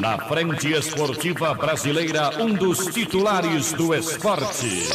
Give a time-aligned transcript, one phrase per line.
[0.00, 4.88] Na frente esportiva brasileira, um dos titulares do esporte.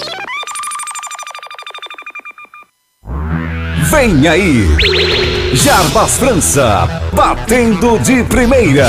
[3.89, 4.67] Vem aí!
[5.55, 8.87] Jarbas França, batendo de primeira.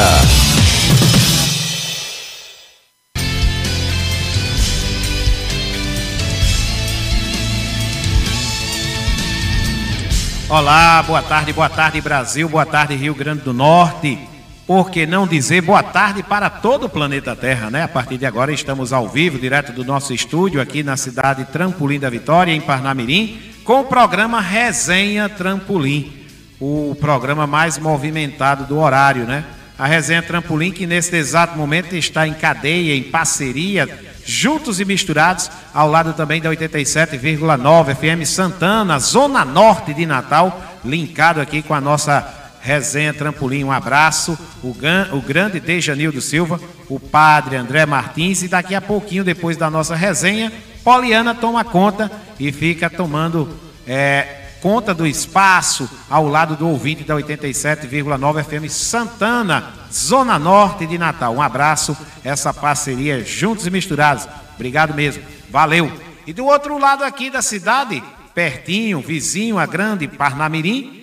[10.50, 14.31] Olá, boa tarde, boa tarde Brasil, boa tarde Rio Grande do Norte.
[14.66, 17.82] Por que não dizer boa tarde para todo o planeta Terra, né?
[17.82, 21.98] A partir de agora estamos ao vivo, direto do nosso estúdio aqui na cidade Trampolim
[21.98, 26.12] da Vitória, em Parnamirim, com o programa Resenha Trampolim,
[26.60, 29.44] o programa mais movimentado do horário, né?
[29.76, 33.88] A Resenha Trampolim que neste exato momento está em cadeia, em parceria,
[34.24, 41.40] juntos e misturados, ao lado também da 87,9 FM Santana, Zona Norte de Natal, linkado
[41.40, 43.64] aqui com a nossa Resenha Trampolim.
[43.64, 44.74] Um abraço, o,
[45.12, 49.96] o grande Dejanildo Silva, o padre André Martins, e daqui a pouquinho, depois da nossa
[49.96, 50.52] resenha,
[50.84, 53.48] Poliana toma conta e fica tomando
[53.86, 60.96] é, conta do espaço ao lado do ouvinte da 87,9 FM Santana, Zona Norte de
[60.96, 61.34] Natal.
[61.34, 64.28] Um abraço, essa parceria juntos e misturados.
[64.54, 65.22] Obrigado mesmo.
[65.50, 65.90] Valeu.
[66.24, 68.02] E do outro lado aqui da cidade,
[68.32, 71.01] pertinho, vizinho, a grande Parnamirim,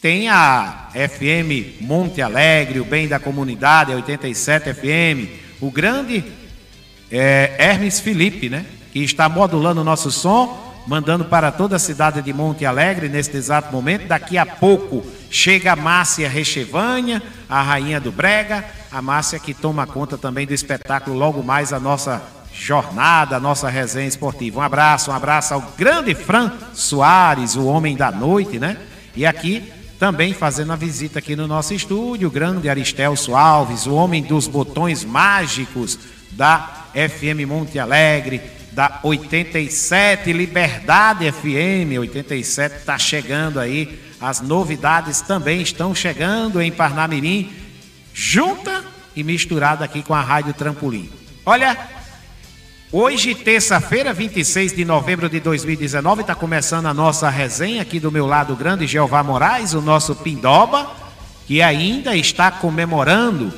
[0.00, 5.28] tem a FM Monte Alegre, o bem da comunidade, a 87 FM,
[5.60, 6.24] o grande
[7.10, 8.64] é, Hermes Felipe, né?
[8.92, 13.36] Que está modulando o nosso som mandando para toda a cidade de Monte Alegre neste
[13.36, 14.06] exato momento.
[14.06, 19.86] Daqui a pouco chega a Márcia Rechevânia, a rainha do Brega, a Márcia que toma
[19.86, 24.60] conta também do espetáculo logo mais a nossa jornada, a nossa resenha esportiva.
[24.60, 28.78] Um abraço, um abraço ao grande Fran Soares, o homem da noite, né?
[29.14, 33.92] E aqui também fazendo a visita aqui no nosso estúdio, o grande Aristelso Alves, o
[33.92, 35.98] homem dos botões mágicos
[36.30, 38.40] da FM Monte Alegre,
[38.72, 44.00] da 87 Liberdade FM 87 está chegando aí.
[44.18, 47.52] As novidades também estão chegando em Parnamirim,
[48.14, 48.82] junta
[49.14, 51.10] e misturada aqui com a Rádio Trampolim.
[51.44, 51.76] Olha,
[52.92, 58.26] hoje, terça-feira, 26 de novembro de 2019, está começando a nossa resenha aqui do meu
[58.26, 60.90] lado grande, Jeová Moraes, o nosso Pindoba,
[61.46, 63.52] que ainda está comemorando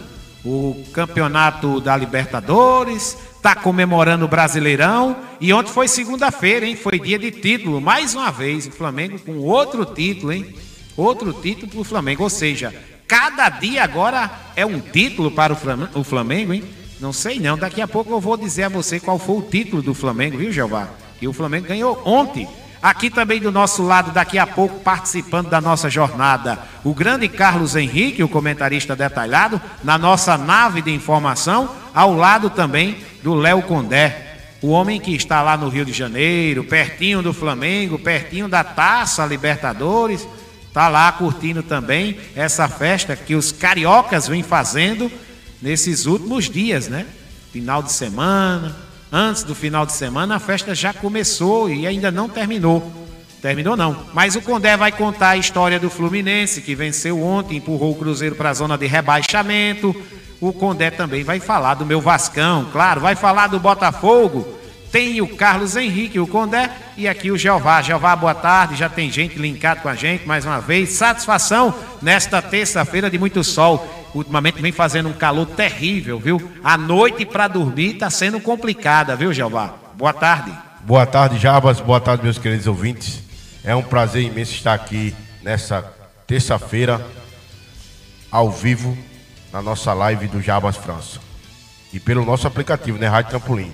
[0.44, 5.16] o campeonato da Libertadores, está comemorando o Brasileirão.
[5.40, 6.76] E ontem foi segunda-feira, hein?
[6.76, 10.54] Foi dia de título, mais uma vez, o Flamengo com outro título, hein?
[10.96, 12.22] Outro título para o Flamengo.
[12.22, 12.74] Ou seja,
[13.06, 15.52] cada dia agora é um título para
[15.94, 16.64] o Flamengo, hein?
[17.02, 19.82] Não sei não, daqui a pouco eu vou dizer a você qual foi o título
[19.82, 20.88] do Flamengo, viu, Jeová?
[21.18, 22.48] Que o Flamengo ganhou ontem.
[22.80, 27.74] Aqui também do nosso lado, daqui a pouco, participando da nossa jornada, o grande Carlos
[27.74, 34.36] Henrique, o comentarista detalhado, na nossa nave de informação, ao lado também do Léo Condé,
[34.62, 39.26] o homem que está lá no Rio de Janeiro, pertinho do Flamengo, pertinho da Taça
[39.26, 40.24] Libertadores,
[40.68, 45.10] está lá curtindo também essa festa que os cariocas vêm fazendo
[45.62, 47.06] nesses últimos dias, né?
[47.52, 48.76] Final de semana,
[49.10, 52.92] antes do final de semana, a festa já começou e ainda não terminou.
[53.40, 54.04] Terminou não.
[54.12, 58.34] Mas o Condé vai contar a história do Fluminense, que venceu ontem, empurrou o Cruzeiro
[58.34, 59.94] para a zona de rebaixamento
[60.42, 64.58] o Condé também vai falar do meu Vascão, claro, vai falar do Botafogo.
[64.90, 67.80] Tem o Carlos Henrique, o Condé, e aqui o Jeová.
[67.80, 68.74] Jeová, boa tarde.
[68.74, 70.90] Já tem gente linkado com a gente mais uma vez.
[70.90, 71.72] Satisfação
[72.02, 74.01] nesta terça-feira de muito sol.
[74.14, 76.52] Ultimamente vem fazendo um calor terrível, viu?
[76.62, 79.74] A noite para dormir está sendo complicada, viu, Jeová?
[79.94, 80.52] Boa tarde.
[80.82, 81.80] Boa tarde, Jabas.
[81.80, 83.22] Boa tarde, meus queridos ouvintes.
[83.64, 85.82] É um prazer imenso estar aqui nessa
[86.26, 87.04] terça-feira,
[88.30, 88.96] ao vivo,
[89.52, 91.20] na nossa live do Jabas França.
[91.92, 93.06] E pelo nosso aplicativo, né?
[93.06, 93.72] Rádio Trampolim.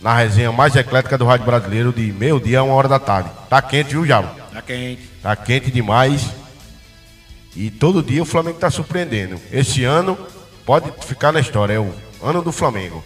[0.00, 3.30] Na resenha mais eclética do Rádio Brasileiro, de meio-dia a uma hora da tarde.
[3.48, 4.30] Tá quente, viu, Jabas?
[4.52, 5.02] Tá quente.
[5.22, 6.30] Tá quente demais.
[7.58, 9.40] E todo dia o Flamengo tá surpreendendo.
[9.50, 10.16] Esse ano,
[10.64, 11.92] pode ficar na história, é o
[12.22, 13.02] ano do Flamengo.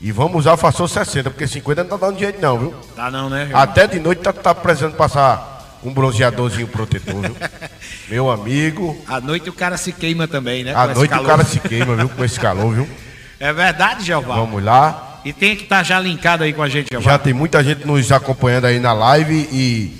[0.00, 2.74] E vamos usar o fator 60, porque 50 não tá dando jeito não, viu?
[2.94, 3.50] Tá não, né?
[3.52, 7.36] Até de noite tá, tá precisando passar um bronzeadorzinho protetor, viu?
[8.08, 8.96] Meu amigo.
[9.08, 10.72] À noite o cara se queima também, né?
[10.72, 12.08] À noite o cara se queima, viu?
[12.08, 12.88] Com esse calor, viu?
[13.38, 14.36] É verdade, Jeová.
[14.36, 15.20] Vamos lá.
[15.22, 17.10] E tem que estar tá já linkado aí com a gente, Jeová.
[17.10, 19.94] Já tem muita gente nos acompanhando aí na live e,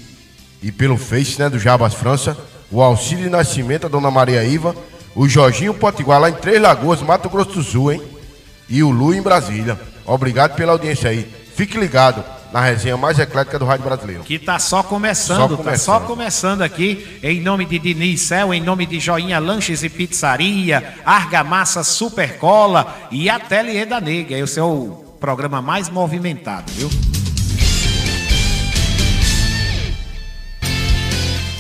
[0.63, 1.51] e pelo Face, né?
[1.51, 2.35] Do Jabas França.
[2.71, 4.75] O Auxílio Nascimento, a Dona Maria Iva.
[5.15, 8.03] O Jorginho Potiguar, lá em Três Lagoas, Mato Grosso do Sul, hein?
[8.69, 9.79] E o Lu em Brasília.
[10.05, 11.27] Obrigado pela audiência aí.
[11.55, 12.23] Fique ligado.
[12.53, 14.23] na resenha mais eclética do Rádio Brasileiro.
[14.23, 15.85] Que tá só começando, Só tá começando.
[15.85, 20.95] só começando aqui, em nome de Diniz Cel, em nome de Joinha Lanches e Pizzaria,
[21.05, 24.39] Argamassa Supercola e Ateliê da Nega.
[24.39, 26.89] Esse é o programa mais movimentado, viu?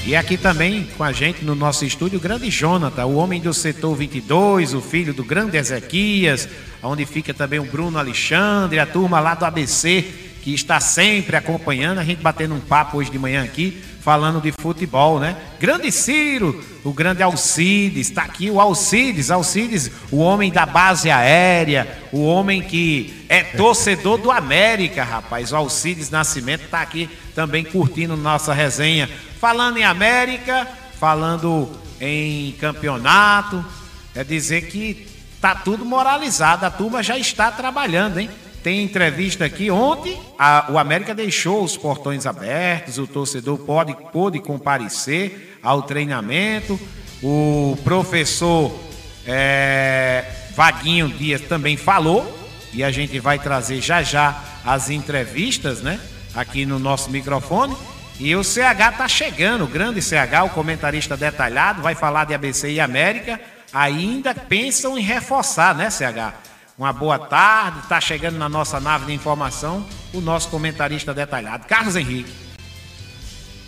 [0.07, 3.53] E aqui também com a gente no nosso estúdio, o grande Jonathan, o homem do
[3.53, 6.49] setor 22, o filho do grande Ezequias,
[6.81, 10.05] onde fica também o Bruno Alexandre, a turma lá do ABC,
[10.45, 14.53] que está sempre acompanhando, a gente batendo um papo hoje de manhã aqui, falando de
[14.61, 15.37] futebol, né?
[15.59, 21.99] Grande Ciro, o grande Alcides, está aqui o Alcides, Alcides, o homem da base aérea,
[22.13, 25.51] o homem que é torcedor do América, rapaz.
[25.51, 29.11] O Alcides Nascimento está aqui também curtindo nossa resenha.
[29.41, 30.67] Falando em América,
[30.99, 33.65] falando em campeonato,
[34.15, 35.07] é dizer que
[35.41, 38.31] tá tudo moralizado, a turma já está trabalhando, hein?
[38.63, 44.41] Tem entrevista aqui ontem, a- o América deixou os portões abertos, o torcedor pode, pôde
[44.41, 46.81] comparecer ao treinamento,
[47.23, 48.75] o professor
[49.27, 50.25] é,
[50.55, 52.37] Vaguinho Dias também falou,
[52.73, 56.01] e a gente vai trazer já já as entrevistas, né?
[56.35, 57.77] Aqui no nosso microfone.
[58.19, 62.71] E o CH tá chegando, o grande CH, o comentarista detalhado, vai falar de ABC
[62.71, 63.39] e América.
[63.73, 66.33] Ainda pensam em reforçar, né, CH?
[66.79, 71.97] Uma boa tarde, tá chegando na nossa nave de informação o nosso comentarista detalhado, Carlos
[71.97, 72.33] Henrique.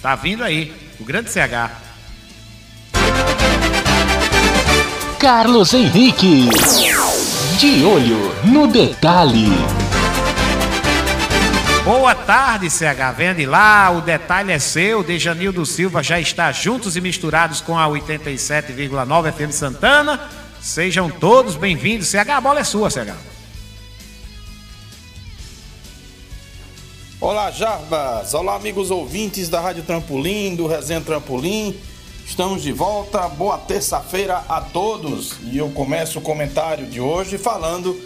[0.00, 1.70] Tá vindo aí, o grande CH.
[5.18, 6.48] Carlos Henrique.
[7.58, 9.88] De olho no detalhe.
[11.88, 13.17] Boa tarde, CH.
[13.17, 15.02] Venha de lá, o detalhe é seu.
[15.02, 20.20] Dejanildo Silva já está juntos e misturados com a 87,9 FM Santana.
[20.61, 22.08] Sejam todos bem-vindos.
[22.08, 23.17] CH, a bola é sua, CH.
[27.19, 28.35] Olá, Jarbas!
[28.35, 31.75] Olá, amigos ouvintes da Rádio Trampolim, do Resenha Trampolim.
[32.26, 33.26] Estamos de volta.
[33.31, 35.37] Boa terça-feira a todos.
[35.43, 37.99] E eu começo o comentário de hoje falando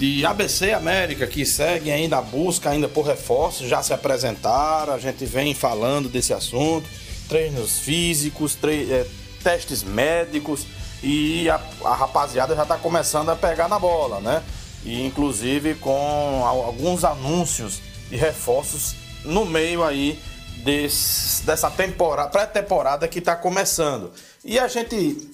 [0.00, 4.98] de ABC América, que segue ainda a busca ainda por reforços, já se apresentaram, a
[4.98, 6.88] gente vem falando desse assunto,
[7.28, 9.06] treinos físicos, tre- eh,
[9.44, 10.66] testes médicos
[11.02, 14.42] e a, a rapaziada já está começando a pegar na bola, né?
[14.86, 20.18] E inclusive com al- alguns anúncios de reforços no meio aí
[20.64, 24.10] desse- dessa temporada, pré-temporada que está começando.
[24.42, 25.28] E a gente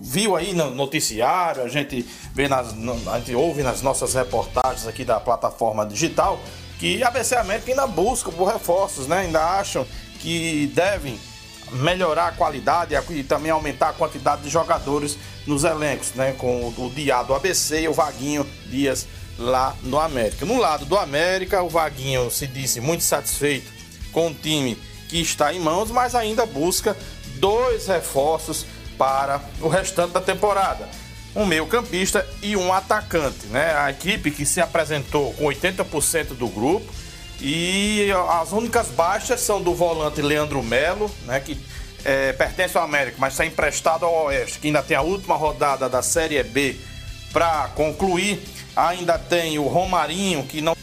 [0.00, 2.68] viu aí no noticiário, a gente vê nas,
[3.08, 6.38] a gente ouve nas nossas reportagens aqui da plataforma digital
[6.78, 9.18] que a ABC América ainda busca por reforços, né?
[9.18, 9.84] Ainda acham
[10.20, 11.18] que devem
[11.72, 16.34] melhorar a qualidade e também aumentar a quantidade de jogadores nos elencos, né?
[16.38, 20.46] Com o, o Diá do ABC e o Vaguinho Dias lá no América.
[20.46, 23.70] No lado do América, o Vaguinho se disse muito satisfeito
[24.12, 24.76] com o time
[25.08, 26.96] que está em mãos, mas ainda busca
[27.38, 28.66] dois reforços
[28.98, 30.88] para o restante da temporada.
[31.34, 33.72] Um meio-campista e um atacante, né?
[33.76, 36.92] A equipe que se apresentou com 80% do grupo
[37.40, 38.08] e
[38.40, 41.38] as únicas baixas são do volante Leandro Melo, né?
[41.38, 41.58] Que
[42.04, 45.88] é, pertence ao América, mas está emprestado ao Oeste, que ainda tem a última rodada
[45.88, 46.76] da Série B
[47.32, 48.42] para concluir.
[48.74, 50.76] Ainda tem o Romarinho, que não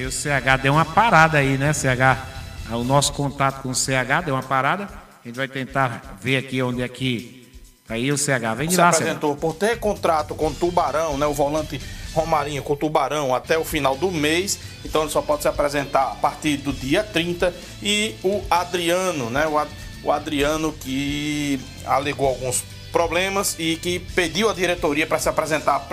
[0.00, 2.72] Aí o CH deu uma parada aí, né, CH?
[2.72, 4.84] O nosso contato com o CH deu uma parada.
[5.22, 7.46] A gente vai tentar ver aqui onde é que.
[7.86, 8.96] Tá Aí o CH vem de se lá, CH.
[8.96, 11.26] apresentou por ter contrato com o Tubarão, né?
[11.26, 11.78] O volante
[12.14, 14.58] Romarinho com o Tubarão até o final do mês.
[14.86, 17.52] Então ele só pode se apresentar a partir do dia 30.
[17.82, 19.46] E o Adriano, né?
[19.48, 19.70] O, Ad-
[20.02, 25.86] o Adriano que alegou alguns problemas e que pediu a diretoria para se apresentar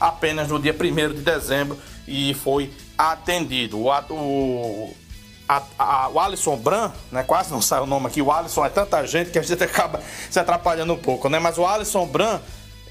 [0.00, 1.78] apenas no dia 1 de dezembro
[2.08, 2.68] e foi
[3.10, 3.78] atendido.
[3.78, 4.96] O, o,
[5.48, 7.22] a- a- o Alisson Bran, né?
[7.24, 8.22] Quase não sai o nome aqui.
[8.22, 11.38] O Alisson é tanta gente que a gente acaba se atrapalhando um pouco, né?
[11.38, 12.38] Mas o Alisson Bran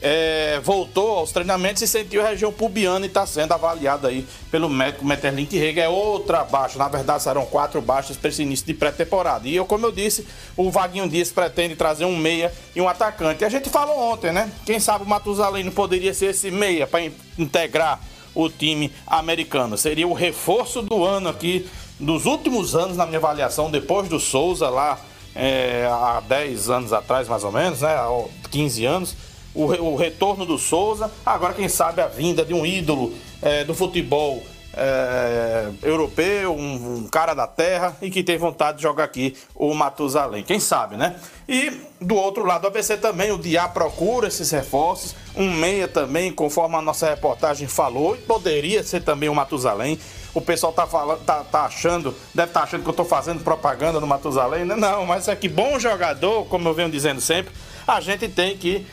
[0.03, 4.67] é, voltou aos treinamentos e sentiu a região pubiana e está sendo avaliado aí pelo
[4.67, 5.81] médico Meterlink Rega.
[5.83, 6.77] É outra baixa.
[6.79, 9.47] Na verdade, serão quatro baixas para esse início de pré-temporada.
[9.47, 10.27] E eu, como eu disse,
[10.57, 13.43] o Vaguinho Dias pretende trazer um meia e um atacante.
[13.43, 14.51] E a gente falou ontem, né?
[14.65, 17.01] Quem sabe o Matusalém não poderia ser esse meia para
[17.37, 17.99] integrar
[18.33, 19.77] o time americano.
[19.77, 21.67] Seria o reforço do ano aqui,
[21.99, 24.99] dos últimos anos, na minha avaliação, depois do Souza lá
[25.35, 27.93] é, há 10 anos atrás, mais ou menos, né?
[27.93, 28.09] Há
[28.49, 29.15] 15 anos.
[29.53, 33.73] O, o retorno do Souza, agora quem sabe a vinda de um ídolo é, do
[33.73, 34.41] futebol
[34.73, 39.73] é, europeu, um, um, cara da terra e que tem vontade de jogar aqui o
[39.73, 40.43] Matusalém.
[40.43, 41.15] Quem sabe, né?
[41.47, 45.15] E do outro lado, o ABC também, o Diá procura esses reforços.
[45.35, 49.99] Um meia também, conforme a nossa reportagem falou, e poderia ser também o Matusalém.
[50.33, 53.43] O pessoal tá, falando, tá, tá achando, deve estar tá achando que eu tô fazendo
[53.43, 54.65] propaganda no Matusalém.
[54.65, 54.75] Né?
[54.75, 57.53] Não, mas é que bom jogador, como eu venho dizendo sempre,
[57.87, 58.83] a gente tem que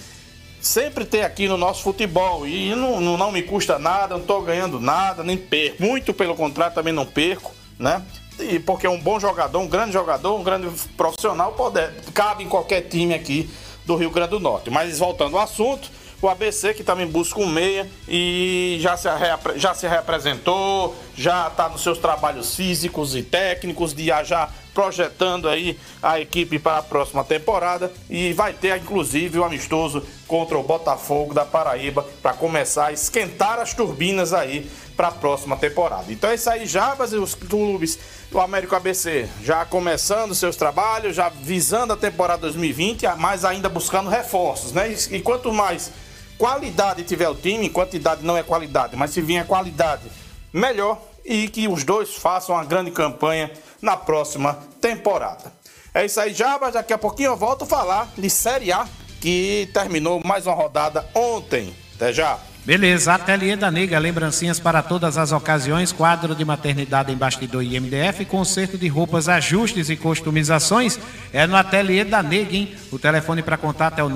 [0.61, 2.47] sempre ter aqui no nosso futebol.
[2.47, 5.83] E não, não me custa nada, não estou ganhando nada, nem perco.
[5.83, 8.03] Muito pelo contrário, também não perco, né?
[8.39, 11.81] E porque é um bom jogador, um grande jogador, um grande profissional, pode,
[12.15, 13.51] cabe em qualquer time aqui
[13.85, 14.71] do Rio Grande do Norte.
[14.71, 15.91] Mas voltando ao assunto,
[16.21, 19.09] o ABC que também busca um meia e já se,
[19.57, 25.79] já se representou, já está nos seus trabalhos físicos e técnicos, de já projetando aí
[26.01, 31.35] a equipe para a próxima temporada e vai ter inclusive o amistoso contra o Botafogo
[31.35, 36.13] da Paraíba para começar a esquentar as turbinas aí para a próxima temporada.
[36.13, 37.99] Então é isso aí, Jabas e os clubes
[38.31, 44.11] do Américo ABC já começando seus trabalhos, já visando a temporada 2020, mas ainda buscando
[44.11, 44.95] reforços, né?
[45.11, 45.91] E quanto mais
[46.37, 50.11] qualidade tiver o time, quantidade não é qualidade, mas se vier qualidade,
[50.53, 53.51] melhor e que os dois façam uma grande campanha
[53.83, 55.53] na próxima temporada.
[55.93, 56.75] É isso aí, Jabas.
[56.75, 58.87] Daqui a pouquinho eu volto a falar de Série A,
[59.21, 61.75] que terminou mais uma rodada ontem.
[61.97, 62.39] Até já.
[62.65, 67.81] Beleza, Ateliê da Nega, lembrancinhas para todas as ocasiões, quadro de maternidade em bastidor e
[67.81, 70.99] MDF, conserto de roupas, ajustes e customizações,
[71.33, 72.75] é no Ateliê da Nega, hein?
[72.93, 74.11] O telefone para contato é o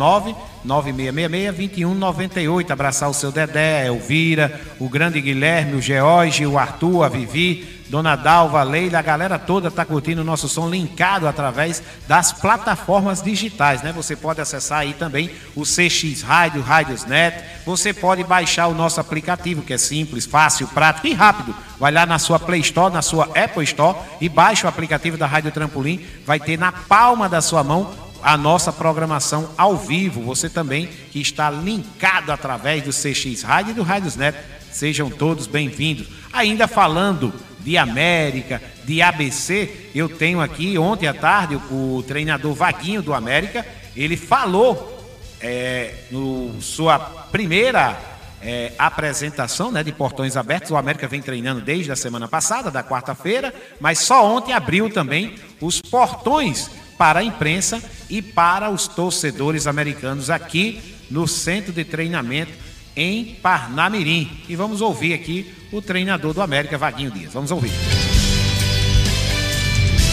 [0.66, 7.81] 99666-2198, abraçar o seu Dedé, Elvira, o grande Guilherme, o George, o Arthur, a Vivi,
[7.92, 13.20] Dona Dalva, Leila, a galera toda está curtindo o nosso som linkado através das plataformas
[13.20, 13.92] digitais, né?
[13.92, 17.44] Você pode acessar aí também o CX Rádio, Rádiosnet.
[17.66, 21.54] Você pode baixar o nosso aplicativo, que é simples, fácil, prático e rápido.
[21.78, 25.26] Vai lá na sua Play Store, na sua Apple Store e baixa o aplicativo da
[25.26, 26.02] Rádio Trampolim.
[26.24, 30.22] Vai ter na palma da sua mão a nossa programação ao vivo.
[30.22, 34.38] Você também que está linkado através do CX Rádio e do Rádiosnet.
[34.70, 36.06] Sejam todos bem-vindos.
[36.32, 39.90] Ainda falando de América, de ABC.
[39.94, 43.66] Eu tenho aqui ontem à tarde o treinador Vaguinho do América.
[43.96, 44.98] Ele falou
[45.40, 47.98] é, no sua primeira
[48.42, 50.70] é, apresentação né, de portões abertos.
[50.70, 55.36] O América vem treinando desde a semana passada, da quarta-feira, mas só ontem abriu também
[55.60, 62.52] os portões para a imprensa e para os torcedores americanos aqui no centro de treinamento
[62.96, 64.28] em Parnamirim.
[64.48, 67.32] E vamos ouvir aqui o treinador do América, Vaguinho Dias.
[67.32, 67.72] Vamos ouvir.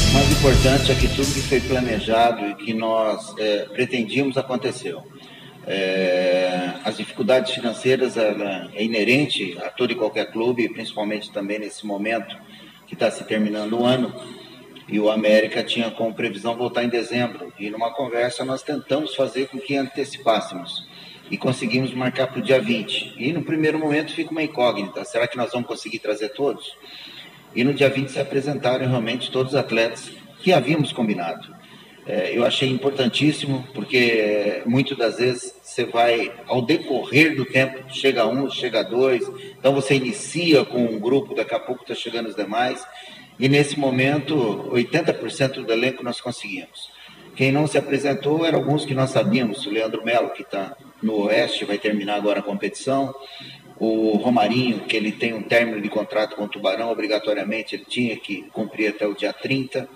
[0.10, 5.04] O mais importante é que tudo que foi planejado e que nós é, pretendíamos aconteceu.
[5.68, 11.86] É, as dificuldades financeiras é, é inerente a todo e qualquer clube, principalmente também nesse
[11.86, 12.36] momento
[12.88, 14.12] que está se terminando o ano.
[14.88, 17.54] E o América tinha como previsão voltar em dezembro.
[17.60, 20.88] E numa conversa nós tentamos fazer com que antecipássemos
[21.30, 23.16] e conseguimos marcar para o dia 20.
[23.18, 26.76] E no primeiro momento fica uma incógnita: será que nós vamos conseguir trazer todos?
[27.56, 31.60] E no dia 20 se apresentaram realmente todos os atletas que havíamos combinado.
[32.06, 38.26] É, eu achei importantíssimo, porque muitas das vezes você vai, ao decorrer do tempo, chega
[38.26, 42.36] um, chega dois, então você inicia com um grupo, daqui a pouco está chegando os
[42.36, 42.84] demais,
[43.40, 44.36] e nesse momento,
[44.72, 46.92] 80% do elenco nós conseguimos.
[47.36, 51.26] Quem não se apresentou eram alguns que nós sabíamos, o Leandro Melo, que está no
[51.26, 53.14] Oeste, vai terminar agora a competição.
[53.80, 58.18] O Romarinho, que ele tem um término de contrato com o Tubarão, obrigatoriamente ele tinha
[58.18, 59.88] que cumprir até o dia 30.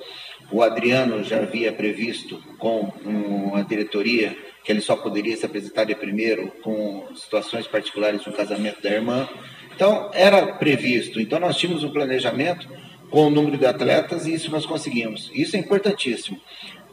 [0.52, 5.96] O Adriano já havia previsto com uma diretoria que ele só poderia se apresentar de
[5.96, 9.28] primeiro com situações particulares no casamento da irmã.
[9.76, 11.20] Então, era previsto.
[11.20, 12.70] Então, nós tínhamos um planejamento
[13.10, 15.30] com o número de atletas e isso nós conseguimos.
[15.34, 16.40] Isso é importantíssimo,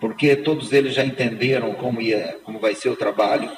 [0.00, 3.50] porque todos eles já entenderam como, ia, como vai ser o trabalho,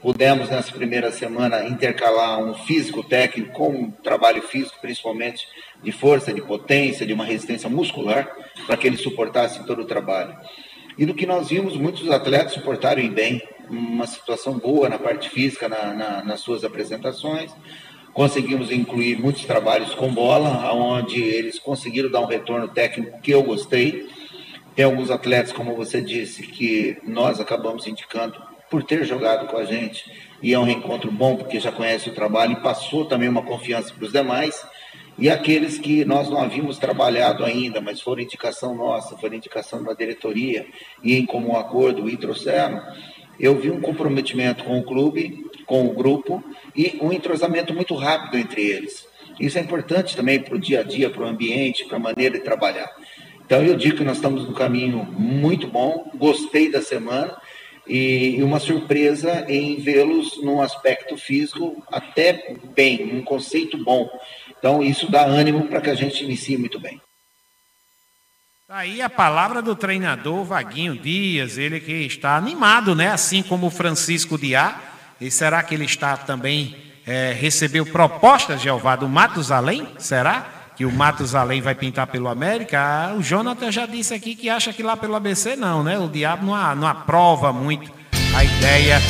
[0.00, 5.44] Pudemos, nessa primeira semana, intercalar um físico técnico com um trabalho físico, principalmente
[5.82, 8.30] de força, de potência, de uma resistência muscular,
[8.64, 10.36] para que eles suportassem todo o trabalho.
[10.96, 15.68] E do que nós vimos, muitos atletas suportaram bem, uma situação boa na parte física,
[15.68, 17.50] na, na, nas suas apresentações.
[18.12, 23.42] Conseguimos incluir muitos trabalhos com bola, onde eles conseguiram dar um retorno técnico que eu
[23.42, 24.06] gostei.
[24.76, 29.64] Tem alguns atletas, como você disse, que nós acabamos indicando por ter jogado com a
[29.64, 30.04] gente.
[30.42, 33.92] E é um reencontro bom, porque já conhece o trabalho e passou também uma confiança
[33.92, 34.64] para os demais.
[35.18, 39.92] E aqueles que nós não havíamos trabalhado ainda, mas foram indicação nossa, foram indicação da
[39.92, 40.66] diretoria
[41.02, 42.80] e em comum acordo e trouxeram,
[43.38, 46.42] eu vi um comprometimento com o clube, com o grupo
[46.74, 49.08] e um entrosamento muito rápido entre eles.
[49.40, 52.38] Isso é importante também para o dia a dia, para o ambiente, para a maneira
[52.38, 52.88] de trabalhar.
[53.44, 57.36] Então eu digo que nós estamos no caminho muito bom, gostei da semana
[57.88, 64.08] e uma surpresa em vê-los num aspecto físico até bem, um conceito bom.
[64.58, 67.00] Então isso dá ânimo para que a gente inicie muito bem.
[68.68, 73.08] Aí a palavra do treinador Vaguinho Dias, ele que está animado, né?
[73.08, 74.78] Assim como o Francisco Diá.
[75.18, 76.76] E será que ele está também
[77.06, 79.88] é, recebeu propostas, Jeová, do Matos Além?
[79.98, 83.12] Será que o Matos Além vai pintar pelo América?
[83.18, 85.98] O Jonathan já disse aqui que acha que lá pelo ABC não, né?
[85.98, 87.90] O diabo não, não aprova muito
[88.32, 89.00] a ideia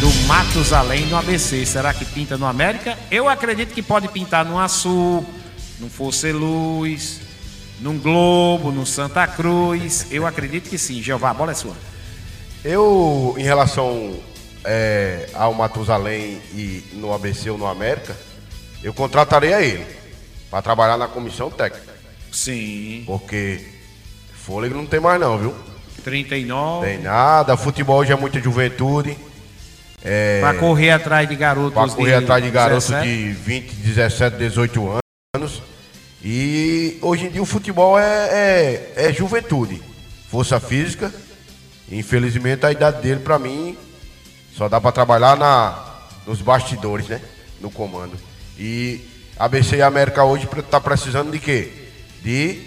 [0.00, 1.66] do Matos Além no ABC.
[1.66, 2.96] Será que pinta no América?
[3.10, 5.22] Eu acredito que pode pintar no Açul,
[5.78, 7.20] no Força Luz
[7.78, 10.06] num Globo, no Santa Cruz.
[10.10, 11.02] Eu acredito que sim.
[11.02, 11.76] Jeová, a bola é sua.
[12.64, 14.18] Eu, em relação
[14.64, 18.16] é, ao Matusalém e no ABC ou no América,
[18.82, 19.97] eu contrataria ele
[20.50, 21.94] para trabalhar na comissão técnica.
[22.32, 23.02] Sim.
[23.06, 23.64] Porque
[24.32, 25.54] fôlego não tem mais não, viu?
[26.04, 26.86] 39.
[26.86, 29.16] Tem nada, futebol já é muita juventude.
[30.04, 33.08] É, para correr atrás de garotos Para correr atrás de garotos 17?
[33.08, 35.00] de 20, 17, 18
[35.34, 35.62] anos.
[36.22, 39.82] E hoje em dia o futebol é, é, é juventude,
[40.30, 41.12] força física.
[41.90, 43.76] Infelizmente a idade dele, para mim,
[44.54, 45.84] só dá para trabalhar na,
[46.26, 47.20] nos bastidores, né?
[47.60, 48.16] No comando.
[48.58, 49.00] E
[49.38, 51.70] ABC e América hoje está precisando de quê?
[52.22, 52.60] De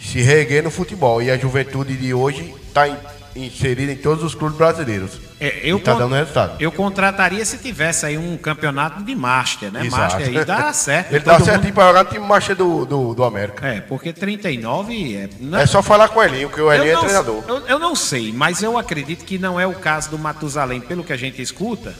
[0.00, 1.20] se reerguer no futebol.
[1.20, 2.86] E a juventude de hoje está
[3.34, 5.20] inserido em todos os clubes brasileiros.
[5.40, 6.56] É, eu tá dando resultado.
[6.60, 9.86] Eu contrataria se tivesse aí um campeonato de Master, né?
[9.86, 10.14] Exato.
[10.14, 11.12] Master aí dá certo.
[11.12, 11.74] Ele dá certo mundo...
[11.74, 13.66] para jogar no time Master do, do, do, América.
[13.66, 15.28] É, porque 39 é.
[15.40, 15.58] Não...
[15.58, 17.42] É só falar com o Elinho, que o Elinho é treinador.
[17.48, 21.02] Eu, eu, não sei, mas eu acredito que não é o caso do Matusalém, pelo
[21.02, 21.94] que a gente escuta,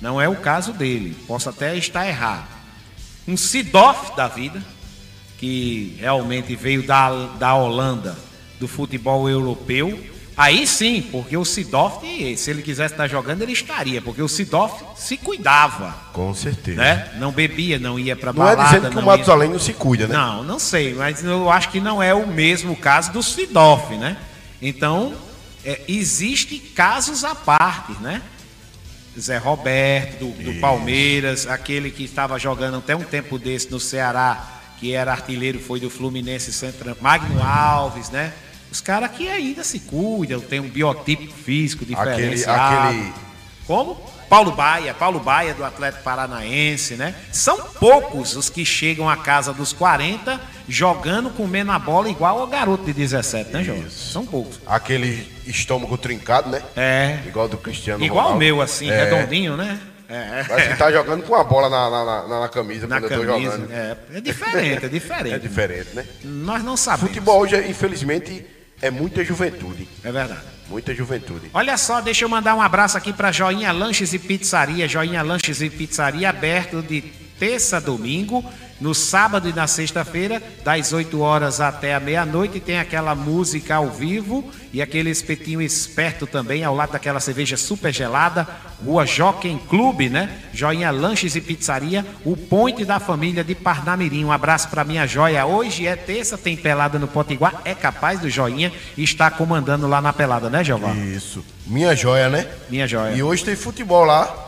[0.00, 1.16] não é o caso dele.
[1.26, 2.57] Posso até estar errado.
[3.28, 4.60] Um Sidoff da vida,
[5.38, 8.18] que realmente veio da, da Holanda,
[8.58, 9.96] do futebol europeu
[10.38, 11.98] Aí sim, porque o Sidoff,
[12.36, 15.92] se ele quisesse estar jogando, ele estaria, porque o Sidoff se cuidava.
[16.12, 16.80] Com certeza.
[16.80, 17.10] Né?
[17.18, 18.56] Não bebia, não ia para balada.
[18.56, 20.14] Não é dizendo que o Matusalém não se cuida, né?
[20.14, 24.16] Não, não sei, mas eu acho que não é o mesmo caso do Sidoff, né?
[24.62, 25.12] Então,
[25.64, 28.22] é, existe casos à parte, né?
[29.20, 34.60] Zé Roberto, do, do Palmeiras, aquele que estava jogando até um tempo desse no Ceará,
[34.78, 38.32] que era artilheiro, foi do Fluminense Centro, Magno Alves, né?
[38.70, 42.88] Os caras que ainda se cuidam, tem um biotipo físico diferenciado.
[42.88, 43.14] Aquele, aquele...
[43.66, 44.17] Como?
[44.28, 47.14] Paulo Baia, Paulo Baia do Atlético Paranaense, né?
[47.32, 52.46] São poucos os que chegam à casa dos 40 jogando, comendo a bola igual ao
[52.46, 53.90] garoto de 17, né, João?
[53.90, 54.60] São poucos.
[54.66, 56.62] Aquele estômago trincado, né?
[56.76, 57.18] É.
[57.26, 58.36] Igual do Cristiano Igual Ronaldo.
[58.36, 59.04] o meu, assim, é.
[59.04, 59.80] redondinho, né?
[60.08, 60.44] É.
[60.44, 63.30] Parece que tá jogando com a bola na, na, na, na camisa na quando camisa,
[63.30, 63.72] eu tô jogando.
[63.72, 65.34] É, é diferente, é diferente.
[65.36, 66.06] é diferente, né?
[66.24, 67.08] Nós não sabemos.
[67.08, 68.44] Futebol hoje, infelizmente
[68.80, 69.88] é muita juventude.
[70.02, 70.40] É verdade.
[70.68, 71.50] Muita juventude.
[71.54, 74.86] Olha só, deixa eu mandar um abraço aqui para Joinha Lanches e Pizzaria.
[74.86, 77.02] Joinha Lanches e Pizzaria aberto de
[77.38, 78.44] terça a domingo
[78.80, 83.88] no sábado e na sexta-feira, das 8 horas até a meia-noite, tem aquela música ao
[83.90, 88.46] vivo e aquele espetinho esperto também, ao lado daquela cerveja super gelada,
[88.84, 90.30] Rua Jockey Clube, né?
[90.52, 94.24] Joinha Lanches e Pizzaria, o ponte da família de Parnamirim.
[94.24, 95.44] Um abraço para minha joia.
[95.44, 100.12] Hoje é terça, tem pelada no Potiguar, é capaz do Joinha estar comandando lá na
[100.12, 101.16] pelada, né, Giovanni?
[101.16, 101.44] Isso.
[101.66, 102.46] Minha joia, né?
[102.70, 103.14] Minha joia.
[103.14, 104.47] E hoje tem futebol lá.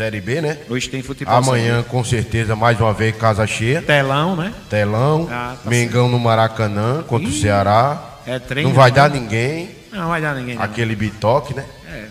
[0.00, 0.56] Série B, né?
[0.70, 1.34] Hoje tem futebol.
[1.34, 3.82] Amanhã, com certeza, mais uma vez, casa cheia.
[3.82, 4.54] Telão, né?
[4.70, 5.28] Telão.
[5.30, 6.12] Ah, tá Mengão certo.
[6.12, 8.02] no Maracanã contra Ih, o Ceará.
[8.26, 8.70] É treino.
[8.70, 9.68] Não vai dar ninguém.
[9.92, 10.54] Não vai dar ninguém.
[10.54, 10.62] Não.
[10.62, 11.66] Aquele bitoque, né?
[11.86, 12.06] É.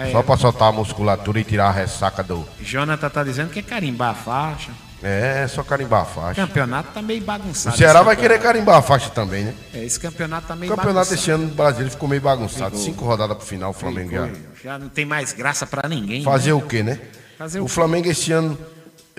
[0.00, 0.10] é.
[0.10, 2.44] Só pra soltar a musculatura e tirar a ressaca do.
[2.60, 4.72] Jonathan tá dizendo que é carimbar a faixa.
[5.02, 6.42] É, é só carimbar a faixa.
[6.42, 7.74] O campeonato tá meio bagunçado.
[7.74, 9.54] O Ceará vai querer carimbar a faixa também, né?
[9.74, 10.80] É, esse campeonato tá meio bagunçado.
[10.80, 11.42] O campeonato bagunçado.
[11.42, 12.76] ano no Brasil ficou meio bagunçado.
[12.76, 12.84] Ficou.
[12.84, 14.28] Cinco rodadas pro final, o Flamengo já.
[14.62, 16.22] Já não tem mais graça para ninguém.
[16.22, 16.54] Fazer né?
[16.54, 17.00] o quê, né?
[17.36, 18.56] Fazer o, o Flamengo esse ano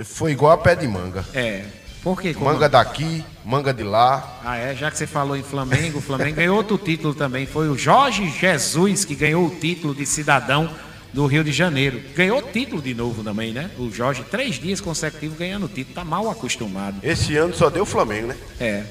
[0.03, 1.25] foi igual a pé de manga.
[1.33, 1.63] É.
[2.01, 2.33] Por quê?
[2.33, 2.45] Como...
[2.45, 4.39] Manga daqui, manga de lá.
[4.43, 4.75] Ah, é?
[4.75, 7.45] Já que você falou em Flamengo, o Flamengo ganhou outro título também.
[7.45, 10.69] Foi o Jorge Jesus que ganhou o título de cidadão
[11.13, 12.01] do Rio de Janeiro.
[12.15, 13.69] Ganhou título de novo também, né?
[13.77, 15.95] O Jorge, três dias consecutivos ganhando título.
[15.95, 16.97] Tá mal acostumado.
[17.03, 18.37] Esse ano só deu o Flamengo, né?
[18.59, 18.83] É.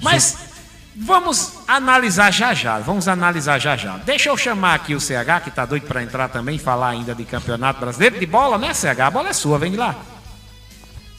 [0.00, 0.56] Mas
[0.98, 3.98] Vamos analisar já já, vamos analisar já já.
[3.98, 7.22] Deixa eu chamar aqui o CH, que está doido para entrar também, falar ainda de
[7.26, 9.00] Campeonato Brasileiro de Bola, né, CH?
[9.00, 9.94] A bola é sua, vem de lá.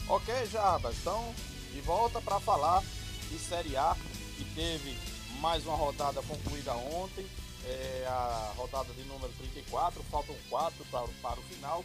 [0.08, 1.32] Ok, Jarbas, então,
[1.72, 2.82] de volta para falar
[3.30, 3.94] de Série A,
[4.36, 4.98] que teve
[5.40, 7.24] mais uma rodada concluída ontem,
[7.68, 11.84] é a rodada de número 34, faltam quatro para, para o final.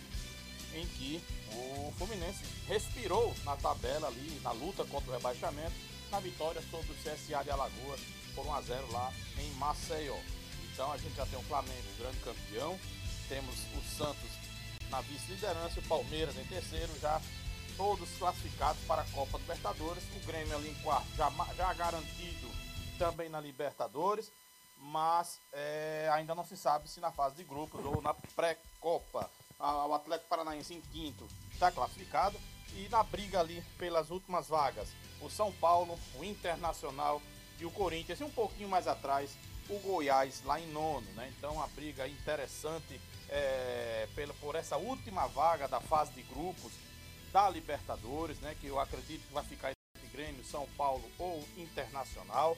[0.74, 5.76] em que o Fluminense respirou na tabela ali, na luta contra o rebaixamento,
[6.10, 8.00] na vitória sobre o CSA de Alagoas
[8.34, 10.18] por 1 a 0 lá em Maceió.
[10.72, 12.80] Então a gente já tem o Flamengo, grande campeão,
[13.30, 14.32] temos o Santos
[14.90, 17.22] na vice-liderança, o Palmeiras em terceiro, já
[17.78, 22.48] todos classificados para a Copa Libertadores, o Grêmio ali em quarto, já, já garantido
[22.98, 24.32] também na Libertadores,
[24.84, 29.30] mas é, ainda não se sabe se na fase de grupos ou na pré-copa.
[29.60, 32.38] O Atlético Paranaense em quinto está classificado
[32.76, 34.90] e na briga ali pelas últimas vagas,
[35.22, 37.22] o São Paulo, o Internacional
[37.60, 39.38] e o Corinthians, e um pouquinho mais atrás,
[39.70, 41.32] o Goiás lá em nono, né?
[41.38, 46.74] Então a briga interessante é, pela, por essa última vaga da fase de grupos
[47.32, 48.56] da Libertadores, né?
[48.60, 52.58] Que eu acredito que vai ficar entre Grêmio, São Paulo ou Internacional.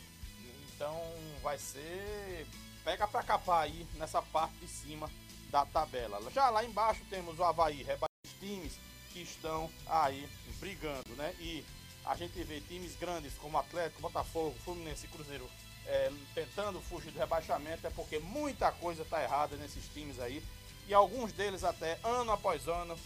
[0.76, 1.02] Então
[1.42, 2.46] vai ser
[2.84, 5.10] pega para capar aí nessa parte de cima
[5.50, 6.22] da tabela.
[6.32, 8.78] Já lá embaixo temos o Havaí, rebaixados times
[9.12, 11.34] que estão aí brigando, né?
[11.40, 11.66] E
[12.06, 15.50] a gente vê times grandes como Atlético, Botafogo, Fluminense e Cruzeiro
[15.88, 20.44] é, tentando fugir do rebaixamento, é porque muita coisa está errada nesses times aí.
[20.88, 22.98] E alguns deles até ano após ano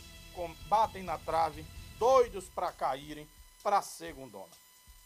[0.67, 1.65] batem na trave,
[1.97, 3.27] doidos para caírem
[3.61, 4.49] para a segundona.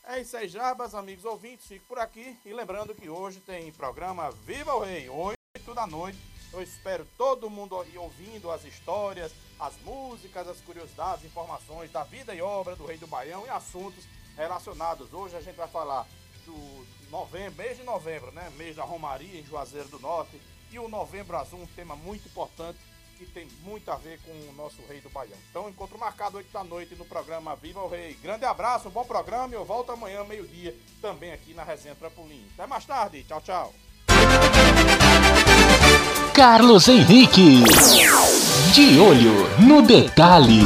[0.05, 2.37] É isso aí, Jarbas, amigos ouvintes, fico por aqui.
[2.45, 6.19] E lembrando que hoje tem programa Viva o Rei, 8 da noite.
[6.51, 12.41] Eu espero todo mundo ouvindo as histórias, as músicas, as curiosidades, informações da vida e
[12.41, 14.03] obra do Rei do Baião e assuntos
[14.35, 15.13] relacionados.
[15.13, 16.05] Hoje a gente vai falar
[16.45, 18.51] do novembro, mês de novembro, né?
[18.57, 20.39] Mês da Romaria em Juazeiro do Norte.
[20.69, 22.77] E o Novembro Azul, um tema muito importante
[23.25, 25.38] que tem muito a ver com o nosso Rei do Baião.
[25.49, 28.17] Então, encontro marcado 8 da noite no programa Viva o Rei.
[28.21, 32.45] Grande abraço, bom programa eu volto amanhã, meio-dia, também aqui na Resenha Trampolim.
[32.53, 33.73] Até mais tarde, tchau, tchau.
[36.33, 37.63] Carlos Henrique.
[38.73, 40.63] De olho no detalhe.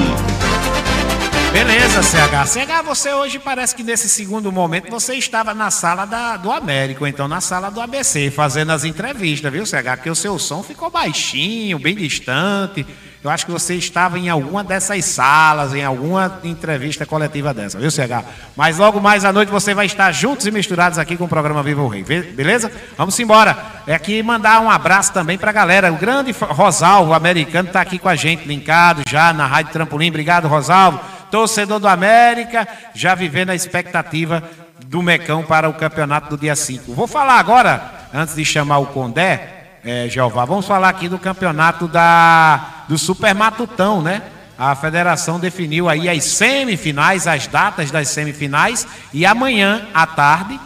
[1.51, 2.45] Beleza, CH.
[2.45, 7.07] CH, você hoje parece que nesse segundo momento você estava na sala da, do Américo,
[7.07, 9.95] então na sala do ABC, fazendo as entrevistas, viu, CH?
[9.95, 12.85] Porque o seu som ficou baixinho, bem distante.
[13.23, 17.89] Eu acho que você estava em alguma dessas salas, em alguma entrevista coletiva dessa, viu,
[17.89, 18.23] CH?
[18.55, 21.63] Mas logo mais à noite você vai estar juntos e misturados aqui com o programa
[21.63, 22.71] Viva o Rei, beleza?
[22.97, 23.57] Vamos embora.
[23.87, 25.91] É aqui mandar um abraço também para a galera.
[25.91, 30.09] O grande Rosalvo, americano, está aqui com a gente, linkado já na Rádio Trampolim.
[30.09, 31.16] Obrigado, Rosalvo.
[31.31, 34.43] Torcedor do América, já vivendo a expectativa
[34.85, 36.93] do Mecão para o campeonato do dia 5.
[36.93, 40.45] Vou falar agora, antes de chamar o Condé, é, Jeová.
[40.45, 44.21] Vamos falar aqui do campeonato da, do Super Matutão, né?
[44.57, 50.59] A federação definiu aí as semifinais, as datas das semifinais, e amanhã à tarde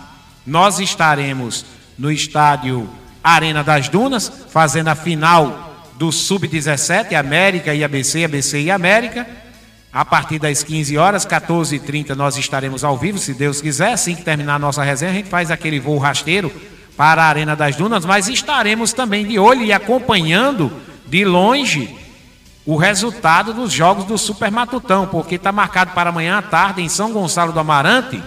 [0.45, 1.65] nós estaremos
[1.99, 2.89] no estádio
[3.23, 9.27] Arena das Dunas, fazendo a final do Sub-17, América e ABC, ABC e América.
[9.93, 13.91] A partir das 15 horas, 14h30, nós estaremos ao vivo, se Deus quiser.
[13.91, 16.51] Assim que terminar a nossa resenha, a gente faz aquele voo rasteiro
[16.95, 20.71] para a Arena das Dunas, mas estaremos também de olho e acompanhando
[21.07, 21.93] de longe
[22.65, 26.87] o resultado dos jogos do Super Matutão, porque está marcado para amanhã à tarde em
[26.87, 28.21] São Gonçalo do Amarante,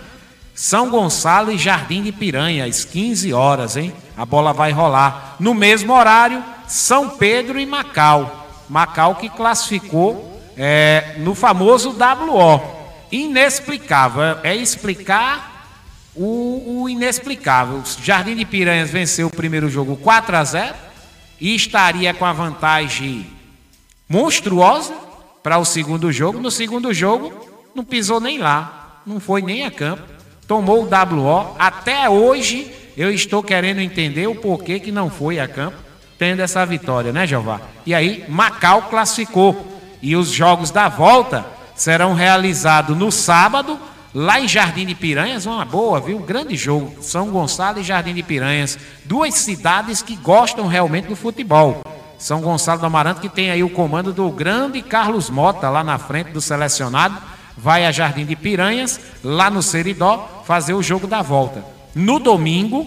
[0.55, 3.95] São Gonçalo e Jardim de Piranha, às 15 horas, hein?
[4.17, 5.37] A bola vai rolar.
[5.41, 8.65] No mesmo horário, São Pedro e Macau.
[8.69, 12.61] Macau que classificou é, no famoso WO.
[13.11, 14.39] Inexplicável.
[14.43, 15.55] É explicar
[16.15, 17.83] o, o inexplicável.
[18.03, 20.75] Jardim de Piranhas venceu o primeiro jogo 4 a 0
[21.41, 23.27] e estaria com a vantagem
[24.09, 24.95] monstruosa
[25.43, 26.41] para o segundo jogo.
[26.41, 27.33] No segundo jogo,
[27.75, 30.03] não pisou nem lá, não foi nem a campo,
[30.47, 31.57] tomou o WO.
[31.59, 35.77] Até hoje eu estou querendo entender o porquê que não foi a campo,
[36.17, 37.61] tendo essa vitória, né, Jeová?
[37.85, 39.74] E aí, Macau classificou.
[40.05, 43.79] E os jogos da volta serão realizados no sábado
[44.15, 46.21] Lá em Jardim de Piranhas, uma boa, viu?
[46.21, 47.03] Grande jogo.
[47.03, 48.79] São Gonçalo e Jardim de Piranhas.
[49.05, 51.83] Duas cidades que gostam realmente do futebol.
[52.17, 55.99] São Gonçalo do Amaranto, que tem aí o comando do grande Carlos Mota, lá na
[55.99, 57.21] frente do selecionado.
[57.59, 61.65] Vai a Jardim de Piranhas, lá no Seridó, fazer o jogo da volta.
[61.93, 62.87] No domingo,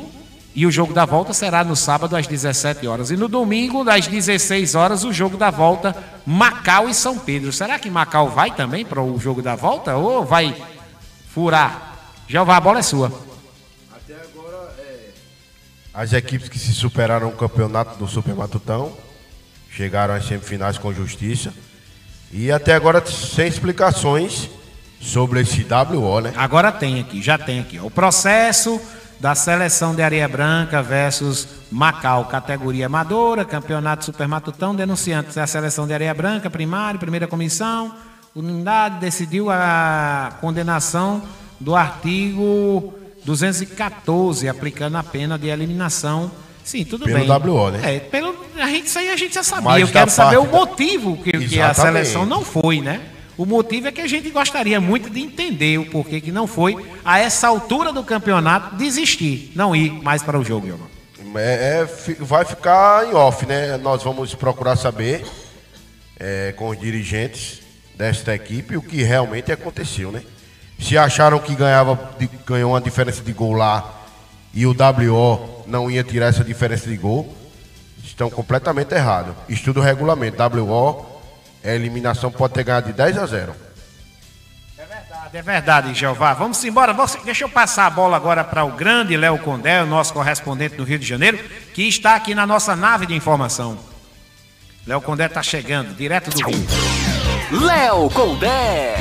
[0.58, 3.12] e o jogo da volta será no sábado às 17 horas.
[3.12, 7.54] E no domingo, às 16 horas, o jogo da volta, Macau e São Pedro.
[7.54, 9.96] Será que Macau vai também para o jogo da volta?
[9.96, 10.56] Ou vai
[11.30, 12.00] furar.
[12.28, 13.14] Jeová, a bola é sua.
[13.94, 15.10] Até agora, é...
[15.94, 18.98] As equipes que se superaram o campeonato do Super Matutão
[19.70, 21.54] chegaram às semifinais com justiça.
[22.32, 24.50] E até agora sem explicações
[25.00, 26.34] sobre esse WO, né?
[26.36, 27.80] Agora tem aqui, já tem aqui.
[27.80, 28.82] O processo
[29.20, 35.94] da seleção de Areia Branca versus Macau, categoria amadora, campeonato supermatutão, denunciantes a seleção de
[35.94, 37.94] Areia Branca, primário, primeira comissão,
[38.36, 41.24] unidade decidiu a condenação
[41.60, 42.94] do artigo
[43.26, 46.32] 214, aplicando a pena de eliminação.
[46.64, 47.52] Sim, tudo Pelo bem.
[47.52, 47.96] WO, né?
[47.96, 49.64] É, pelo, a gente, isso aí a gente já sabia.
[49.64, 53.02] Mas Eu quero saber o parte motivo que, que a seleção não foi, né?
[53.38, 56.84] O motivo é que a gente gostaria muito de entender o porquê que não foi,
[57.06, 60.90] a essa altura do campeonato, desistir, não ir mais para o jogo, Giovanni.
[61.36, 63.78] É, é, vai ficar em off, né?
[63.78, 65.24] Nós vamos procurar saber
[66.20, 67.62] é, com os dirigentes
[67.96, 70.24] desta equipe o que realmente aconteceu, né?
[70.80, 72.12] Se acharam que ganhava,
[72.46, 74.06] ganhou uma diferença de gol lá
[74.54, 77.36] e o WO não ia tirar essa diferença de gol,
[78.04, 79.36] estão completamente errados.
[79.50, 80.38] Estuda o regulamento.
[80.42, 81.17] WO,
[81.70, 83.56] a eliminação pode ter ganhado de 10 a 0.
[85.34, 86.34] É verdade, Jeová.
[86.34, 86.94] Vamos embora.
[86.94, 90.76] Você- Deixa eu passar a bola agora para o grande Léo Condé, o nosso correspondente
[90.76, 91.38] do Rio de Janeiro,
[91.74, 93.78] que está aqui na nossa nave de informação.
[94.86, 96.66] Léo Condé está chegando, direto do Rio.
[97.52, 98.96] Léo Condé.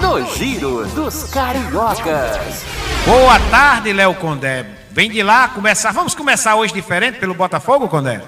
[0.00, 2.64] No Giro dos Cariocas.
[3.04, 4.64] Boa tarde, Léo Condé.
[4.90, 5.92] Vem de lá começar.
[5.92, 8.22] Vamos começar hoje diferente pelo Botafogo, Condé?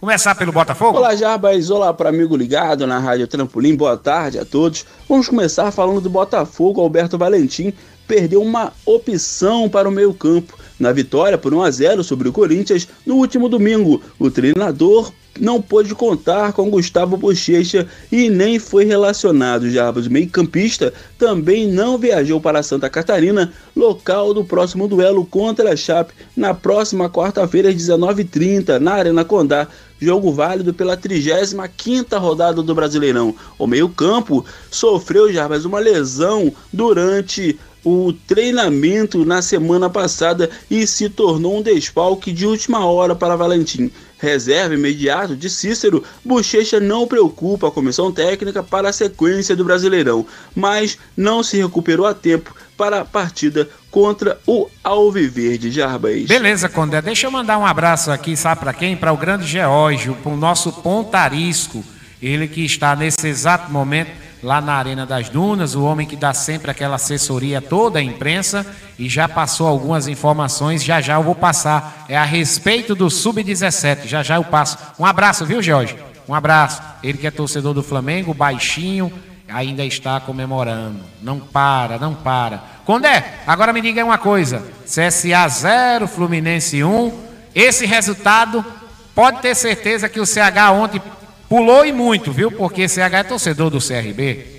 [0.00, 0.96] Começar pelo Botafogo?
[0.96, 1.70] Olá, Jarbas.
[1.70, 3.74] Olá para amigo ligado na Rádio Trampolim.
[3.74, 4.86] Boa tarde a todos.
[5.08, 6.80] Vamos começar falando do Botafogo.
[6.80, 7.72] Alberto Valentim
[8.06, 10.56] perdeu uma opção para o meio-campo.
[10.78, 15.60] Na vitória por 1 a 0 sobre o Corinthians no último domingo, o treinador não
[15.60, 19.70] pôde contar com Gustavo Bochecha e nem foi relacionado.
[19.70, 25.76] Jarbas, o meio-campista, também não viajou para Santa Catarina, local do próximo duelo contra a
[25.76, 29.66] Chape, na próxima quarta-feira às 19h30, na Arena Condá.
[30.00, 33.34] Jogo válido pela 35ª rodada do Brasileirão.
[33.58, 41.08] O meio-campo sofreu já mais uma lesão durante o treinamento na semana passada e se
[41.08, 43.90] tornou um desfalque de última hora para Valentim.
[44.18, 50.26] Reserva imediato de Cícero, Bochecha não preocupa a comissão técnica para a sequência do Brasileirão,
[50.54, 56.26] mas não se recuperou a tempo para a partida contra o Alviverde Jarbas.
[56.26, 57.02] Beleza, Condé.
[57.02, 58.96] Deixa eu mandar um abraço aqui, sabe para quem?
[58.96, 61.84] Para o grande Geórgio, para o nosso pontarisco.
[62.20, 64.10] Ele que está nesse exato momento
[64.42, 68.66] lá na Arena das Dunas, o homem que dá sempre aquela assessoria toda a imprensa
[68.98, 72.04] e já passou algumas informações, já já eu vou passar.
[72.08, 74.78] É a respeito do Sub-17, já já eu passo.
[74.98, 75.96] Um abraço, viu, Jorge?
[76.28, 76.82] Um abraço.
[77.02, 79.12] Ele que é torcedor do Flamengo, baixinho,
[79.48, 81.00] ainda está comemorando.
[81.22, 82.62] Não para, não para.
[82.84, 87.28] Condé, agora me diga uma coisa: CSA 0, Fluminense 1.
[87.54, 88.64] Esse resultado
[89.14, 91.02] pode ter certeza que o CH ontem
[91.48, 92.50] pulou e muito, viu?
[92.50, 94.58] Porque CH é torcedor do CRB.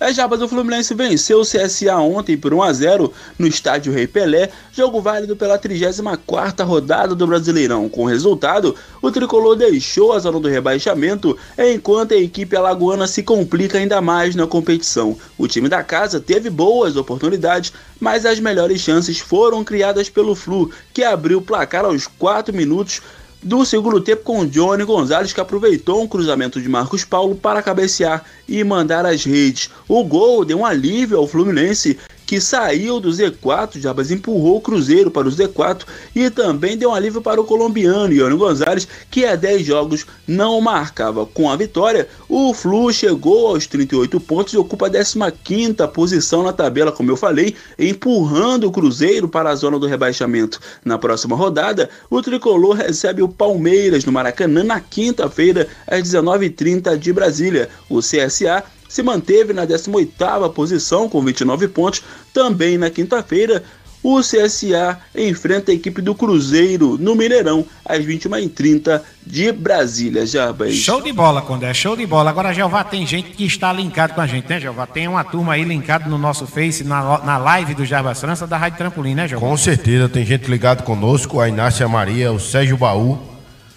[0.00, 4.06] A Jabas do Fluminense venceu o CSA ontem por 1 a 0 no estádio Rei
[4.06, 7.88] Pelé, jogo válido pela 34ª rodada do Brasileirão.
[7.88, 13.22] Com o resultado, o tricolor deixou a zona do rebaixamento, enquanto a equipe alagoana se
[13.22, 15.16] complica ainda mais na competição.
[15.38, 20.70] O time da casa teve boas oportunidades, mas as melhores chances foram criadas pelo Flu,
[20.92, 23.00] que abriu o placar aos 4 minutos
[23.44, 28.24] do segundo tempo com Johnny Gonzalez, que aproveitou um cruzamento de Marcos Paulo para cabecear
[28.48, 29.70] e mandar as redes.
[29.86, 35.10] O gol deu um alívio ao Fluminense, que saiu do Z4, Jabas empurrou o Cruzeiro
[35.10, 35.82] para o Z4
[36.14, 40.60] e também deu um alívio para o colombiano Johnny Gonzalez, que há 10 jogos não
[40.60, 41.26] marcava.
[41.26, 46.52] Com a vitória, o Flu chegou aos 38 pontos e ocupa a 15ª posição na
[46.52, 50.60] tabela, como eu falei, empurrando o Cruzeiro para a zona do rebaixamento.
[50.84, 57.12] Na próxima rodada, o Tricolor recebe o Palmeiras no Maracanã na quinta-feira, às 19h30 de
[57.12, 57.68] Brasília.
[57.88, 62.00] O CSA se manteve na 18ª posição com 29 pontos.
[62.32, 63.64] Também na quinta-feira,
[64.00, 70.24] o CSA enfrenta a equipe do Cruzeiro no Mineirão às 21h30 de Brasília.
[70.24, 70.76] Jarbas.
[70.76, 72.30] Show de bola, Condé, show de bola.
[72.30, 74.86] Agora, Jeová, tem gente que está linkado com a gente, né, Jeová?
[74.86, 78.56] Tem uma turma aí linkado no nosso Face, na, na live do Jarbas França, da
[78.56, 79.44] Rádio Trampolim, né, Jeová?
[79.44, 83.18] Com certeza, tem gente ligado conosco, a Inácia Maria, o Sérgio Baú,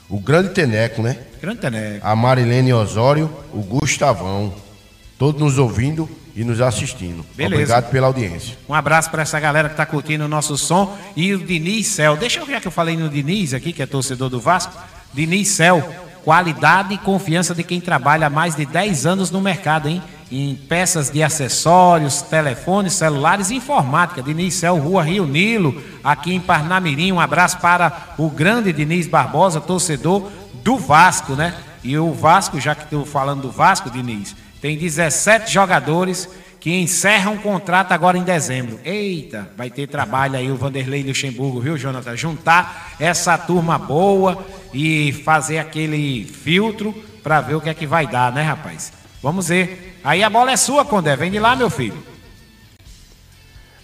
[0.07, 1.17] o grande Teneco, né?
[1.41, 2.05] Grande Teneco.
[2.05, 4.66] A Marilene Osório, o Gustavão.
[5.17, 7.25] Todos nos ouvindo e nos assistindo.
[7.35, 7.55] Beleza.
[7.55, 8.55] Obrigado pela audiência.
[8.69, 10.95] Um abraço para essa galera que está curtindo o nosso som.
[11.15, 12.15] E o Diniz Cel.
[12.15, 14.73] Deixa eu ver que eu falei no Diniz aqui, que é torcedor do Vasco.
[15.11, 15.83] Diniz Cel.
[16.23, 20.03] Qualidade e confiança de quem trabalha há mais de 10 anos no mercado, hein?
[20.29, 24.21] Em peças de acessórios, telefones, celulares e informática.
[24.21, 27.13] Diniz Cel, Rua Rio Nilo, aqui em Parnamirim.
[27.13, 30.29] Um abraço para o grande Diniz Barbosa, torcedor
[30.63, 31.55] do Vasco, né?
[31.81, 37.29] E o Vasco, já que estou falando do Vasco, Diniz, tem 17 jogadores que encerra
[37.29, 38.79] um contrato agora em dezembro.
[38.83, 42.15] Eita, vai ter trabalho aí o Vanderlei Luxemburgo, viu, Jonathan?
[42.15, 46.93] Juntar essa turma boa e fazer aquele filtro
[47.23, 48.91] para ver o que é que vai dar, né, rapaz?
[49.21, 49.99] Vamos ver.
[50.03, 51.15] Aí a bola é sua, Condé.
[51.15, 52.16] Vem de lá, meu filho.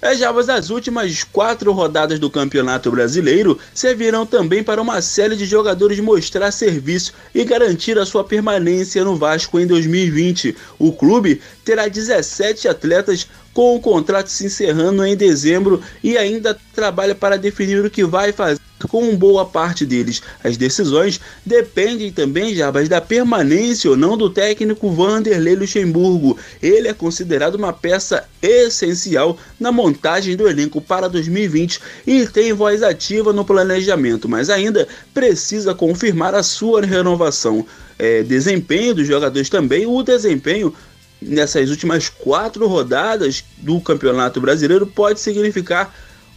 [0.03, 5.45] As jabas das últimas quatro rodadas do Campeonato Brasileiro servirão também para uma série de
[5.45, 10.57] jogadores mostrar serviço e garantir a sua permanência no Vasco em 2020.
[10.77, 17.15] O clube terá 17 atletas com o contrato se encerrando em dezembro e ainda trabalha
[17.15, 20.21] para definir o que vai fazer com boa parte deles.
[20.43, 26.37] As decisões dependem também, Jabas, da permanência ou não do técnico Vanderlei Luxemburgo.
[26.61, 32.83] Ele é considerado uma peça essencial na montagem do elenco para 2020 e tem voz
[32.83, 37.65] ativa no planejamento, mas ainda precisa confirmar a sua renovação.
[37.97, 40.73] É, desempenho dos jogadores também, o desempenho
[41.21, 45.93] nessas últimas quatro rodadas do Campeonato Brasileiro pode significar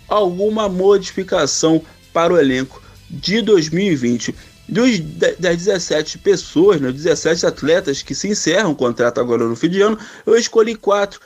[0.08, 1.82] alguma modificação
[2.16, 4.34] para o elenco de 2020.
[4.66, 4.98] Dos,
[5.38, 9.82] das 17 pessoas, né, 17 atletas que se encerram o contrato agora no fim de
[9.82, 11.20] ano, eu escolhi quatro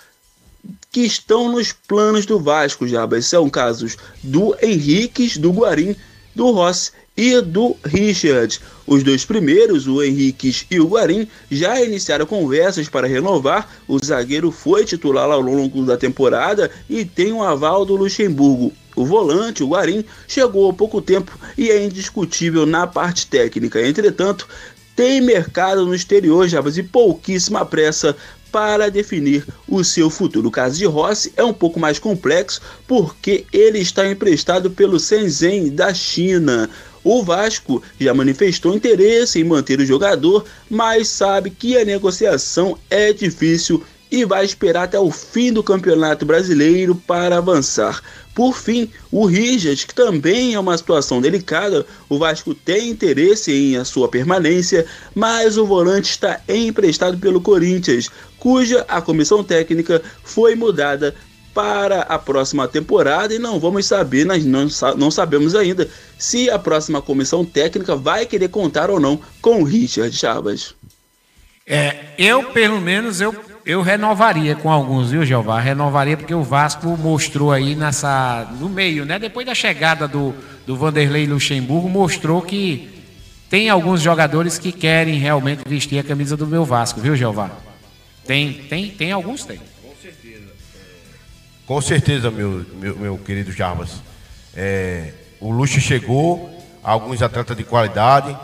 [0.91, 3.09] que estão nos planos do Vasco, já.
[3.23, 5.95] São casos do Henriques, do Guarim,
[6.35, 8.61] do Rossi e do Richard.
[8.85, 13.71] Os dois primeiros, o Henriques e o Guarim, já iniciaram conversas para renovar.
[13.87, 18.73] O zagueiro foi titular ao longo da temporada e tem um aval do Luxemburgo.
[19.01, 23.81] O volante, o Guarim, chegou há pouco tempo e é indiscutível na parte técnica.
[23.81, 24.47] Entretanto,
[24.95, 28.15] tem mercado no exterior, Jabas, e pouquíssima pressa
[28.53, 30.49] para definir o seu futuro.
[30.49, 35.71] O caso de Rossi é um pouco mais complexo porque ele está emprestado pelo Shenzhen
[35.71, 36.69] da China.
[37.03, 43.15] O Vasco já manifestou interesse em manter o jogador, mas sabe que a negociação é
[43.15, 48.03] difícil e vai esperar até o fim do Campeonato Brasileiro para avançar.
[48.35, 53.77] Por fim, o Rijas, que também é uma situação delicada, o Vasco tem interesse em
[53.77, 60.55] a sua permanência, mas o volante está emprestado pelo Corinthians, cuja a comissão técnica foi
[60.55, 61.15] mudada
[61.53, 66.59] para a próxima temporada e não vamos saber, nós não, não sabemos ainda se a
[66.59, 70.75] próxima comissão técnica vai querer contar ou não com o Richard Chavas.
[71.67, 73.33] É, eu pelo menos eu
[73.71, 75.61] eu renovaria com alguns, viu, Jeová?
[75.61, 78.49] Renovaria porque o Vasco mostrou aí nessa.
[78.59, 79.17] no meio, né?
[79.17, 80.35] Depois da chegada do,
[80.67, 82.89] do Vanderlei Luxemburgo, mostrou que
[83.49, 87.49] tem alguns jogadores que querem realmente vestir a camisa do meu Vasco, viu, Jeová?
[88.27, 89.59] Tem, tem, tem alguns, tem.
[89.59, 90.47] Com certeza.
[91.65, 94.03] Com certeza, meu, meu, meu querido Jarbas.
[94.53, 98.37] É, o Luxo chegou, alguns atletas de qualidade.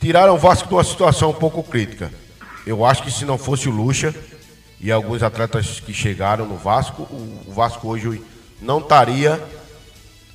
[0.00, 2.12] Tiraram o Vasco de uma situação um pouco crítica
[2.66, 4.14] eu acho que se não fosse o Lucha
[4.80, 8.22] e alguns atletas que chegaram no Vasco, o Vasco hoje
[8.60, 9.42] não estaria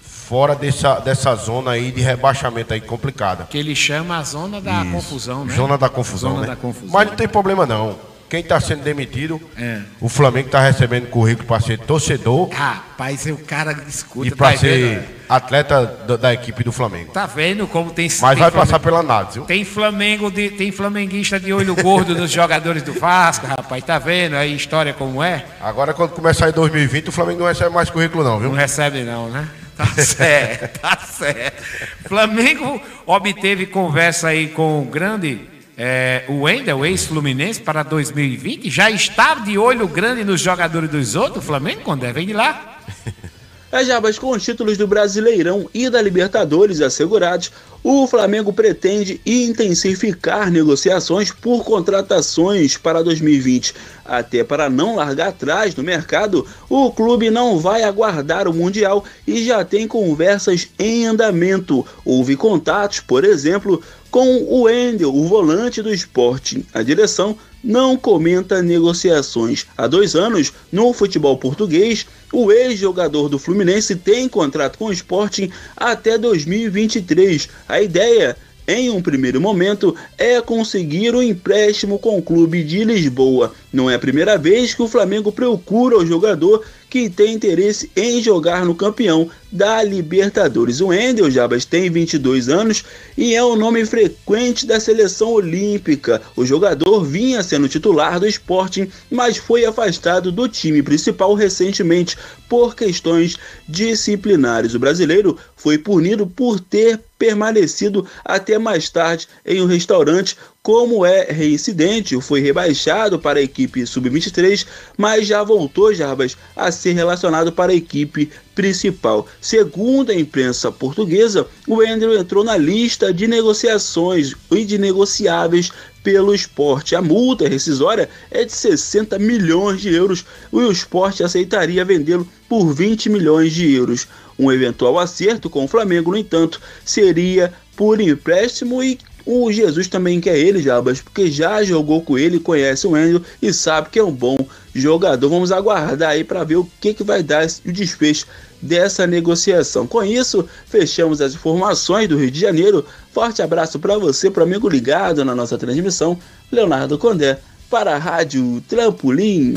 [0.02, 3.46] fora dessa, dessa zona aí de rebaixamento aí complicada.
[3.46, 4.92] Que ele chama a zona da Isso.
[4.92, 5.56] confusão, né?
[5.56, 6.48] Zona da confusão, zona né?
[6.48, 6.90] Da confusão.
[6.92, 7.98] Mas não tem problema não.
[8.30, 9.82] Quem está sendo demitido, é.
[10.00, 12.50] o Flamengo está recebendo currículo para ser torcedor.
[12.50, 14.28] Rapaz, o cara escuta.
[14.28, 15.20] E para tá ser vendo?
[15.28, 17.12] atleta da, da, equipe do Flamengo.
[17.12, 18.06] Tá vendo como tem.
[18.06, 19.34] Mas tem vai Flamengo, passar pela análise.
[19.34, 19.46] Viu?
[19.46, 23.84] Tem Flamengo, de, tem flamenguista de olho gordo dos jogadores do Vasco, rapaz.
[23.84, 25.44] Tá vendo aí história como é?
[25.60, 28.50] Agora, quando começar em 2020, o Flamengo não recebe mais currículo, não, viu?
[28.50, 29.48] Não recebe, não, né?
[29.76, 31.64] Tá certo, tá certo.
[32.08, 35.50] Flamengo obteve conversa aí com o grande
[35.82, 41.42] é, o Wendel, ex-Fluminense, para 2020, já estava de olho grande nos jogadores dos outros,
[41.42, 42.82] o Flamengo, quando é, vem de lá.
[43.72, 47.52] As Jabas com os títulos do Brasileirão e da Libertadores assegurados,
[47.84, 53.76] o Flamengo pretende intensificar negociações por contratações para 2020.
[54.04, 59.46] Até para não largar atrás no mercado, o clube não vai aguardar o Mundial e
[59.46, 61.86] já tem conversas em andamento.
[62.04, 66.66] Houve contatos, por exemplo, com o Wendel, o volante do esporte.
[66.74, 69.66] A direção não comenta negociações.
[69.78, 75.52] Há dois anos, no futebol português, o ex-jogador do Fluminense tem contrato com o Sporting
[75.76, 77.50] até 2023.
[77.68, 78.36] A ideia
[78.72, 83.52] em um primeiro momento, é conseguir o um empréstimo com o clube de Lisboa.
[83.74, 88.22] Não é a primeira vez que o Flamengo procura o jogador que tem interesse em
[88.22, 90.82] jogar no campeão da Libertadores.
[90.82, 92.84] O Endel Jabas tem 22 anos
[93.18, 96.22] e é o um nome frequente da seleção olímpica.
[96.36, 102.18] O jogador vinha sendo titular do Sporting, mas foi afastado do time principal recentemente
[102.48, 103.38] por questões
[103.68, 104.74] disciplinares.
[104.74, 110.38] O brasileiro foi punido por ter permanecido até mais tarde em um restaurante.
[110.64, 114.66] Como é reincidente, foi rebaixado para a equipe sub-23,
[114.98, 119.26] mas já voltou, Jarbas, a ser relacionado para a equipe principal.
[119.40, 125.72] Segundo a imprensa portuguesa, o Andrew entrou na lista de negociações e de negociáveis
[126.04, 126.96] pelo esporte.
[126.96, 132.74] A multa rescisória é de 60 milhões de euros e o esporte aceitaria vendê-lo por
[132.74, 134.08] 20 milhões de euros.
[134.40, 140.20] Um eventual acerto com o Flamengo, no entanto, seria por empréstimo e o Jesus também
[140.20, 144.04] quer ele, Jabas, porque já jogou com ele, conhece o Endo e sabe que é
[144.04, 144.38] um bom
[144.74, 145.30] jogador.
[145.30, 148.26] Vamos aguardar aí para ver o que, que vai dar o desfecho
[148.60, 149.86] dessa negociação.
[149.86, 152.86] Com isso, fechamos as informações do Rio de Janeiro.
[153.14, 156.18] Forte abraço para você, para amigo ligado na nossa transmissão,
[156.52, 157.38] Leonardo Condé,
[157.70, 159.54] para a Rádio Trampolim.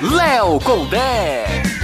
[0.00, 1.83] Léo Condé.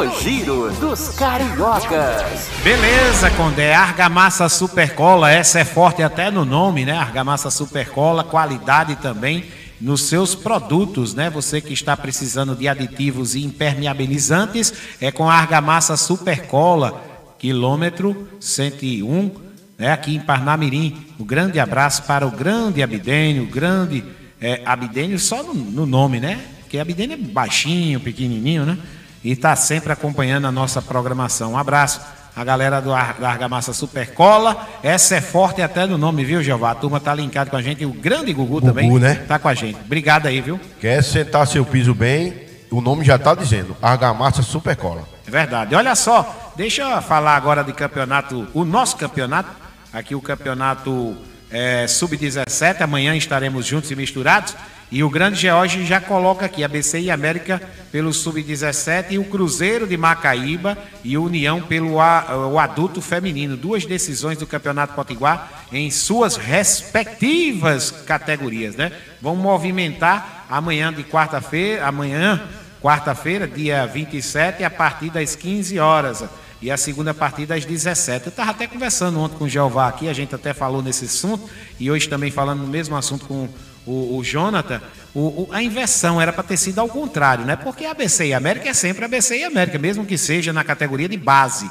[0.00, 2.48] No Giro dos Cariocas.
[2.64, 3.74] Beleza, Condé.
[3.74, 6.96] Argamassa Supercola, essa é forte até no nome, né?
[6.96, 9.44] Argamassa Supercola, qualidade também
[9.78, 11.28] nos seus produtos, né?
[11.28, 14.72] Você que está precisando de aditivos e impermeabilizantes,
[15.02, 17.04] é com a Argamassa Supercola,
[17.38, 19.30] quilômetro 101,
[19.76, 19.92] né?
[19.92, 20.96] Aqui em Parnamirim.
[21.18, 24.02] Um grande abraço para o grande Abidênio, grande
[24.40, 26.40] é, Abidênio só no, no nome, né?
[26.60, 28.78] Porque Abidênio é baixinho, pequenininho, né?
[29.22, 31.52] E está sempre acompanhando a nossa programação.
[31.52, 32.00] Um abraço
[32.34, 34.66] a galera do da Argamassa Supercola.
[34.82, 36.70] Essa é forte até no nome, viu, Jeová?
[36.70, 37.82] A turma tá linkada com a gente.
[37.82, 39.14] E o grande Gugu, Gugu também né?
[39.26, 39.78] tá com a gente.
[39.84, 40.58] Obrigado aí, viu?
[40.80, 42.34] Quer sentar seu piso bem?
[42.70, 43.76] O nome já tá dizendo.
[43.82, 45.02] Argamassa Supercola.
[45.26, 45.74] É verdade.
[45.74, 49.50] Olha só, deixa eu falar agora de campeonato, o nosso campeonato.
[49.92, 51.16] Aqui o campeonato
[51.50, 52.80] é, Sub-17.
[52.80, 54.54] Amanhã estaremos juntos e misturados.
[54.92, 57.62] E o Grande George já coloca aqui ABC e América
[57.92, 63.56] pelo Sub-17 e o Cruzeiro de Macaíba e União pelo a, o adulto feminino.
[63.56, 68.90] Duas decisões do Campeonato Potiguar em suas respectivas categorias, né?
[69.22, 72.42] Vão movimentar amanhã de quarta-feira, amanhã,
[72.82, 76.24] quarta-feira, dia 27, a partir das 15 horas.
[76.60, 78.26] E a segunda partida às 17.
[78.26, 81.48] Eu estava até conversando ontem com o Jeová aqui, a gente até falou nesse assunto,
[81.78, 83.48] e hoje também falando no mesmo assunto com
[83.86, 84.80] o, o Jonathan,
[85.14, 87.56] o, o, a inversão era para ter sido ao contrário, né?
[87.56, 91.16] Porque ABC e América é sempre ABC e América, mesmo que seja na categoria de
[91.16, 91.70] base.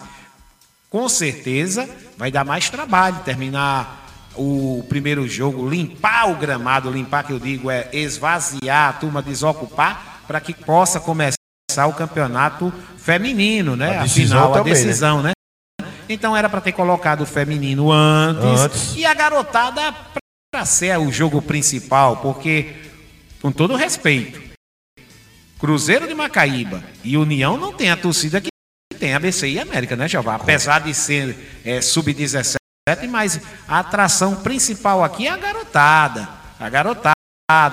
[0.90, 1.88] Com certeza
[2.18, 7.70] vai dar mais trabalho terminar o primeiro jogo, limpar o gramado, limpar que eu digo
[7.70, 11.38] é esvaziar, a turma desocupar, para que possa começar
[11.88, 13.98] o campeonato feminino, né?
[13.98, 14.82] A Afinal, também, a né?
[14.82, 15.32] decisão, né?
[15.82, 15.88] né?
[16.08, 18.96] Então era para ter colocado o feminino antes, antes.
[18.96, 19.94] e a garotada
[20.52, 22.74] para ser o jogo principal, porque,
[23.42, 24.42] com todo respeito,
[25.60, 28.50] Cruzeiro de Macaíba e União não tem a torcida que
[28.98, 30.36] tem a BC e América, né, Jeová?
[30.36, 32.56] Apesar de ser é, sub-17,
[33.10, 36.28] mas a atração principal aqui é a garotada.
[36.60, 37.14] A garotada.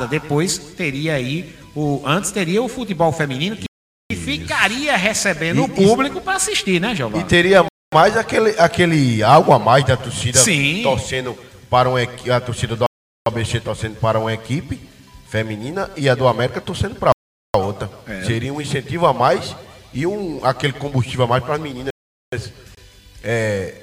[0.09, 2.03] Depois teria aí o.
[2.05, 7.19] Antes teria o futebol feminino que ficaria recebendo e, o público para assistir, né, Jeová?
[7.19, 7.65] E teria
[7.95, 10.83] mais aquele, aquele algo a mais da torcida Sim.
[10.83, 11.37] torcendo
[11.77, 12.87] para um, a torcida do
[13.29, 14.81] ABC torcendo para uma equipe
[15.29, 17.11] feminina e a do América torcendo para
[17.55, 17.91] outra.
[18.07, 18.25] É.
[18.25, 19.55] Seria um incentivo a mais
[19.93, 21.91] e um, aquele combustível a mais para as meninas
[23.23, 23.75] é,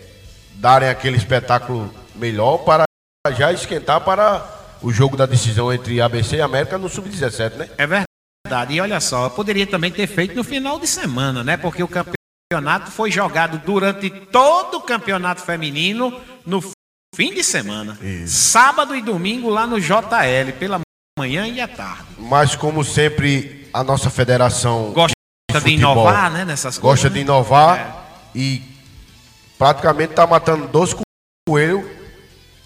[0.56, 2.84] darem aquele espetáculo melhor para
[3.32, 4.44] já esquentar para
[4.82, 7.70] o jogo da decisão entre ABC e América no Sub-17, né?
[7.78, 8.74] É verdade.
[8.74, 11.58] E olha só, poderia também ter feito no final de semana, né?
[11.58, 16.60] Porque o campeonato foi jogado durante todo o campeonato feminino no
[17.14, 17.98] Fim de semana.
[18.02, 18.34] Isso.
[18.34, 20.82] Sábado e domingo lá no JL, pela
[21.18, 22.06] manhã e à tarde.
[22.18, 25.14] Mas como sempre, a nossa federação gosta
[25.50, 27.02] de, futebol, de inovar, né, nessas coisas.
[27.04, 27.14] Gosta né?
[27.16, 28.38] de inovar é.
[28.38, 28.62] e
[29.60, 30.96] praticamente tá matando dois
[31.48, 31.86] coelhos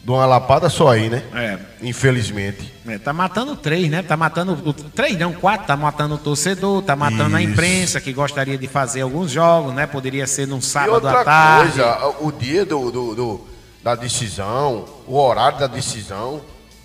[0.01, 1.21] de uma lapada só aí, né?
[1.35, 1.59] É.
[1.81, 2.73] Infelizmente.
[2.87, 4.01] É, tá matando três, né?
[4.01, 4.73] Tá matando.
[4.95, 5.67] Três, não, quatro.
[5.67, 7.35] Tá matando o torcedor, tá matando Isso.
[7.35, 9.85] a imprensa que gostaria de fazer alguns jogos, né?
[9.85, 11.73] Poderia ser num sábado à tarde.
[11.73, 16.41] Coisa, o dia do, do, do da decisão, o horário da decisão.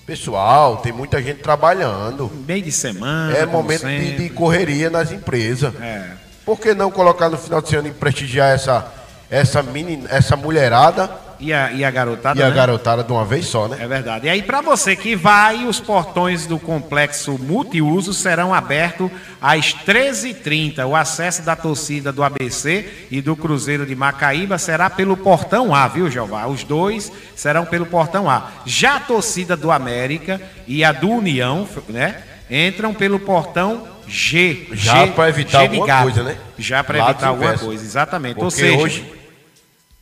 [0.07, 2.31] Pessoal, tem muita gente trabalhando.
[2.47, 3.37] Meio de semana.
[3.37, 5.73] É momento de, de, correria nas empresas.
[5.81, 6.11] É.
[6.45, 8.93] Por que não colocar no final de semana e prestigiar essa,
[9.31, 11.09] essa, mini, essa mulherada
[11.43, 12.39] e a, e a garotada.
[12.39, 12.55] E a né?
[12.55, 13.79] garotada de uma vez só, né?
[13.81, 14.27] É verdade.
[14.27, 20.87] E aí, para você que vai, os portões do complexo multiuso serão abertos às 13h30.
[20.87, 25.89] O acesso da torcida do ABC e do Cruzeiro de Macaíba será pelo portão A,
[25.89, 26.47] viu, Jeová?
[26.47, 28.53] Os dois serão pelo portão A.
[28.65, 32.23] Já a torcida do América e a do União, né?
[32.49, 34.69] Entram pelo portão G.
[34.73, 36.37] Já para evitar G alguma coisa, né?
[36.57, 38.35] Já para evitar alguma coisa, exatamente.
[38.35, 39.13] Porque Ou seja, hoje.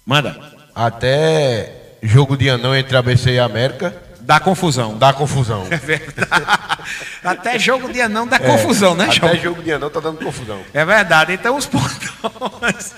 [0.05, 1.73] Manda Até
[2.03, 4.97] jogo de anão entre ABC e América Dá confusão.
[4.97, 5.67] dá confusão.
[5.71, 6.47] É verdade.
[7.23, 9.31] Até jogo de anão dá confusão, né, João?
[9.33, 10.61] Até jogo de anão tá dando confusão.
[10.73, 11.35] É verdade.
[11.35, 12.95] Então os portões,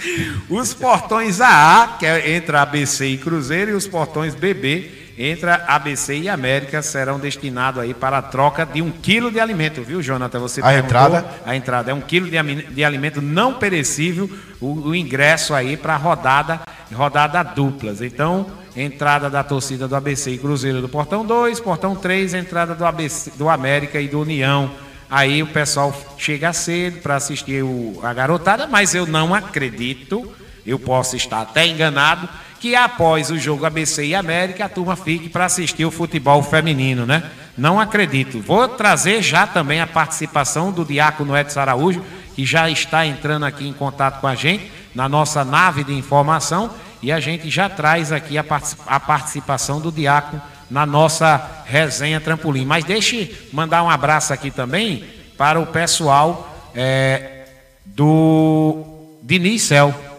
[0.49, 6.17] os portões AA, que é entre ABC e Cruzeiro, e os portões BB, entre ABC
[6.19, 10.41] e América, serão destinados aí para a troca de um quilo de alimento, viu, Jonathan?
[10.41, 11.25] Você A entrada?
[11.47, 14.29] A entrada é um quilo de, de alimento não perecível,
[14.61, 16.61] o, o ingresso aí para rodada,
[16.93, 18.01] rodada duplas.
[18.03, 18.47] Então,
[18.77, 23.33] entrada da torcida do ABC e Cruzeiro do Portão 2, Portão 3, entrada do, ABC,
[23.37, 24.71] do América e do União.
[25.11, 30.33] Aí o pessoal chega cedo para assistir o- a garotada, mas eu não acredito,
[30.67, 32.27] eu posso estar até enganado,
[32.63, 37.05] que após o jogo ABC e América a turma fique para assistir o futebol feminino,
[37.05, 37.29] né?
[37.59, 38.41] Não acredito.
[38.41, 42.05] Vou trazer já também a participação do Diácono Edson Araújo,
[42.37, 46.71] que já está entrando aqui em contato com a gente na nossa nave de informação
[47.03, 48.45] e a gente já traz aqui a,
[48.87, 50.41] a participação do Diácono
[50.71, 52.65] na nossa resenha trampolim.
[52.65, 55.05] Mas deixe mandar um abraço aqui também
[55.37, 57.45] para o pessoal é,
[57.85, 58.85] do
[59.21, 60.12] Diniz Cel.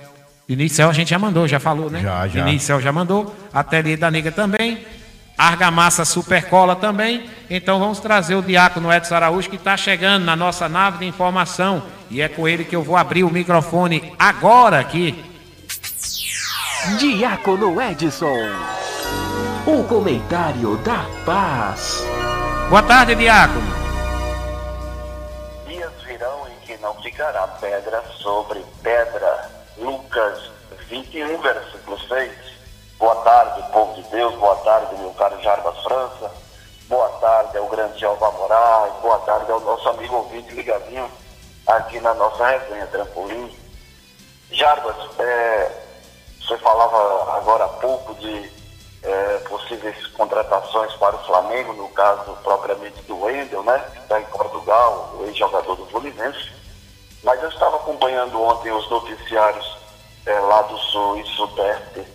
[0.47, 2.01] Diniz Cel a gente já mandou, já falou, né?
[2.01, 2.43] Já, já.
[2.43, 3.33] Diniz Cel já mandou.
[3.53, 4.85] Ateliê da Nega também.
[5.37, 7.29] Argamassa Supercola também.
[7.49, 11.83] Então vamos trazer o Diácono Edson Araújo que está chegando na nossa nave de informação.
[12.09, 15.23] E é com ele que eu vou abrir o microfone agora aqui.
[16.99, 18.37] Diácono Edson.
[19.65, 22.03] O comentário da paz.
[22.69, 23.73] Boa tarde, Diácono.
[25.67, 29.62] Dias virão em que não ficará pedra sobre pedra.
[29.83, 30.49] Lucas
[30.87, 32.31] 21, versículo 6.
[32.97, 34.33] Boa tarde, povo de Deus.
[34.35, 36.31] Boa tarde, meu caro Jarbas França.
[36.87, 38.93] Boa tarde ao grande Jeová Moraes.
[39.01, 41.11] Boa tarde ao nosso amigo ouvinte ligadinho
[41.67, 43.53] aqui na nossa resenha Trampolim.
[44.51, 45.71] Jarbas, é,
[46.39, 48.49] você falava agora há pouco de
[49.03, 53.83] é, possíveis contratações para o Flamengo, no caso propriamente do Wendel, né?
[53.91, 56.62] Que está em Portugal, o ex-jogador do Fluminense.
[57.23, 59.77] Mas eu estava acompanhando ontem os noticiários
[60.25, 62.05] é, lá do sul e sudeste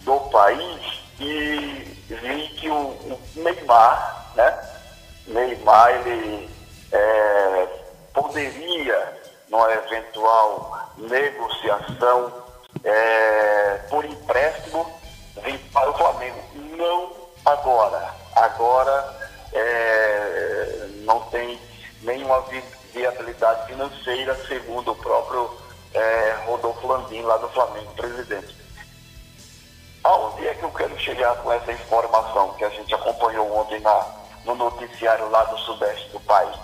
[0.00, 4.68] do país e vi que o, o Neymar, né?
[5.26, 6.50] Neymar, ele
[6.92, 7.68] é,
[8.12, 12.32] poderia, numa eventual negociação
[12.84, 14.86] é, por empréstimo,
[15.42, 16.38] vir para o Flamengo.
[16.54, 17.12] Não
[17.44, 18.14] agora.
[18.36, 19.20] Agora
[21.04, 21.60] não tem
[22.02, 22.62] nenhuma vi-
[22.92, 25.50] viabilidade financeira, segundo o próprio
[25.94, 28.56] é, Rodolfo Landim, lá do Flamengo, presidente.
[30.02, 34.06] Aonde é que eu quero chegar com essa informação que a gente acompanhou ontem na,
[34.44, 36.56] no noticiário lá do sudeste do país?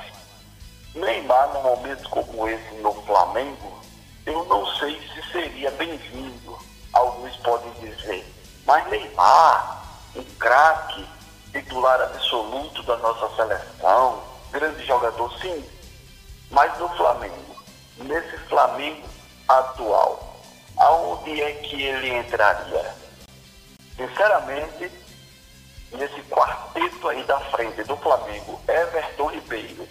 [0.95, 3.79] Neymar, num momento como esse no Flamengo,
[4.25, 6.59] eu não sei se seria bem-vindo,
[6.93, 8.27] alguns podem dizer.
[8.65, 9.85] Mas Neymar,
[10.17, 11.07] um craque,
[11.53, 15.76] titular absoluto da nossa seleção, grande jogador, sim.
[16.51, 17.57] Mas no Flamengo,
[17.99, 19.07] nesse Flamengo
[19.49, 20.37] atual,
[20.77, 22.95] aonde é que ele entraria?
[23.97, 24.91] Sinceramente,
[25.93, 29.89] nesse quarteto aí da frente do Flamengo, Everton Ribeiro,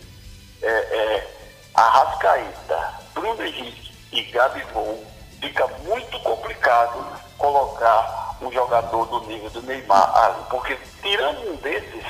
[0.62, 1.28] é, é,
[1.74, 5.04] Arrascaeta, Bruno Henrique e Gabigol,
[5.42, 7.06] fica muito complicado
[7.38, 12.06] colocar um jogador do nível do Neymar ali, porque tirando um desses,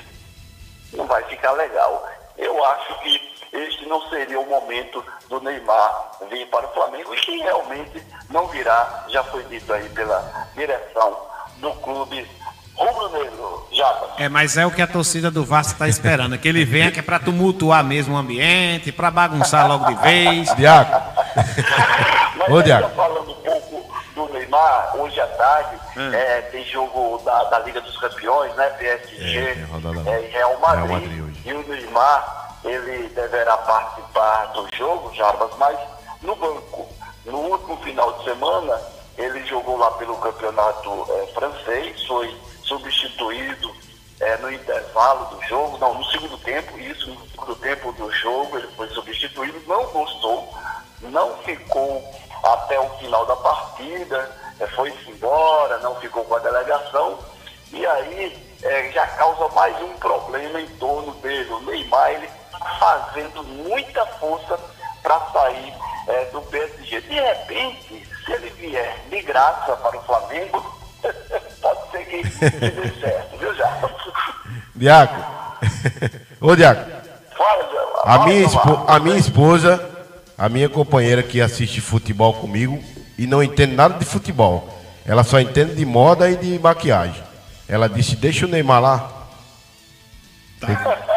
[0.93, 2.07] não vai ficar legal.
[2.37, 7.18] Eu acho que este não seria o momento do Neymar vir para o Flamengo e
[7.18, 11.18] que realmente não virá, já foi dito aí pela direção
[11.58, 12.28] do clube
[12.76, 13.68] rubro-negro.
[13.72, 14.10] Jabas.
[14.18, 16.99] É, mas é o que a torcida do Vasco está esperando, que ele venha que
[16.99, 20.53] é para tumultuar mesmo o ambiente, para bagunçar logo de vez.
[20.56, 20.91] Diaco.
[22.38, 22.89] Mas Ô, Diago.
[22.95, 26.14] falando um pouco do Neymar, hoje à tarde Hum.
[26.14, 28.70] é, tem jogo da, da Liga dos Campeões, né?
[28.72, 29.49] PSG É,
[30.12, 30.84] é, Real Madrid.
[30.84, 31.41] Real Madrid hoje.
[31.45, 35.78] e o Neymar, ele deverá participar do jogo, Jarbas, mas
[36.22, 36.88] no banco.
[37.26, 38.82] No último final de semana,
[39.18, 43.74] ele jogou lá pelo campeonato é, francês, foi substituído
[44.20, 48.57] é, no intervalo do jogo, não, no segundo tempo, isso, no segundo tempo do jogo,
[48.57, 50.53] ele foi substituído, não gostou,
[51.01, 52.03] não ficou
[52.43, 57.20] até o final da partida, é, foi-se embora, não ficou com a delegação,
[57.72, 61.49] e aí é, já causa mais um problema em torno dele.
[61.51, 62.30] O Neymar, ele
[62.80, 64.57] fazendo muita força
[65.03, 65.73] para sair
[66.07, 67.01] é, do PSG.
[67.01, 70.80] De repente, se ele vier de graça para o Flamengo,
[71.61, 73.80] pode ser que dê certo, viu, já?
[74.76, 75.15] Diaco.
[76.41, 76.89] Ô, Diaco.
[77.38, 78.01] Fala.
[78.05, 79.89] A minha, espo- a minha esposa,
[80.38, 82.84] a minha companheira que assiste futebol comigo
[83.17, 84.69] e não entende nada de futebol.
[85.05, 87.23] Ela só entende de moda e de maquiagem.
[87.67, 89.11] Ela disse, deixa o Neymar lá.
[90.59, 90.67] Tá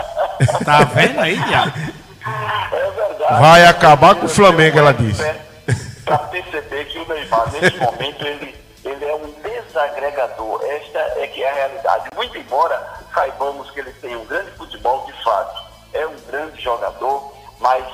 [0.94, 1.72] vendo aí, Diabo?
[2.72, 3.40] É verdade.
[3.40, 5.22] Vai acabar com o Flamengo, ela disse.
[6.04, 10.62] Para perceber que o Neymar, nesse momento, ele, ele é um desagregador.
[10.64, 12.08] Esta é que é a realidade.
[12.14, 15.62] Muito embora saibamos que ele tem um grande futebol, de fato,
[15.92, 17.84] é um grande jogador, mas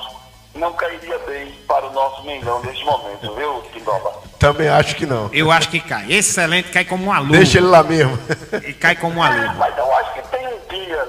[0.53, 4.13] não cairia bem para o nosso Mengão neste momento, viu, Pindoba?
[4.39, 5.29] Também acho que não.
[5.33, 6.05] Eu acho que cai.
[6.11, 7.33] Excelente, cai como uma luva.
[7.33, 8.17] Deixa ele lá mesmo.
[8.65, 9.53] E cai como uma luva.
[9.55, 11.04] Mas eu acho que tem um dia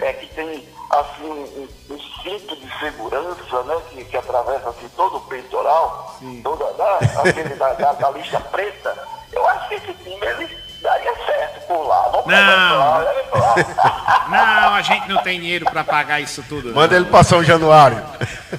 [0.00, 3.76] é que tem assim um, um cinto de segurança, né?
[3.90, 8.96] Que, que atravessa assim todo o peitoral, toda né, aquele da, da, da lista preta.
[9.32, 10.48] Eu acho que esse time ele
[10.82, 12.02] daria certo por lá.
[12.10, 12.78] Vamos Não.
[12.78, 14.24] lá, né, lá.
[14.28, 16.68] Não, a gente não tem dinheiro pra pagar isso tudo.
[16.68, 16.74] não.
[16.74, 18.02] Manda ele pra São Januário.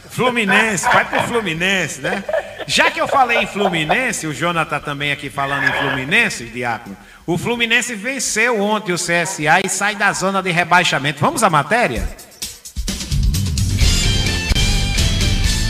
[0.09, 2.23] Fluminense, vai pro Fluminense, né?
[2.65, 6.97] Já que eu falei em Fluminense, o Jonathan também aqui falando em Fluminense, Diácono.
[7.31, 11.19] O Fluminense venceu ontem o CSA e sai da zona de rebaixamento.
[11.19, 12.09] Vamos à matéria?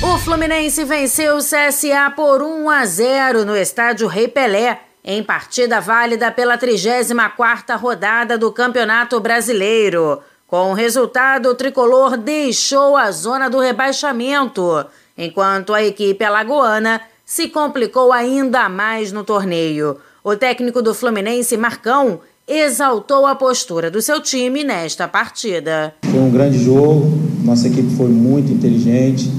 [0.01, 5.81] O Fluminense venceu o CSA por 1 a 0 no estádio Rei Pelé, em partida
[5.81, 10.23] válida pela 34ª rodada do Campeonato Brasileiro.
[10.47, 14.85] Com o resultado, o tricolor deixou a zona do rebaixamento,
[15.17, 19.99] enquanto a equipe alagoana se complicou ainda mais no torneio.
[20.21, 25.93] O técnico do Fluminense, Marcão, exaltou a postura do seu time nesta partida.
[26.03, 27.09] Foi um grande jogo,
[27.45, 29.31] nossa equipe foi muito inteligente.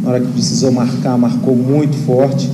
[0.00, 2.48] Na hora que precisou marcar, marcou muito forte.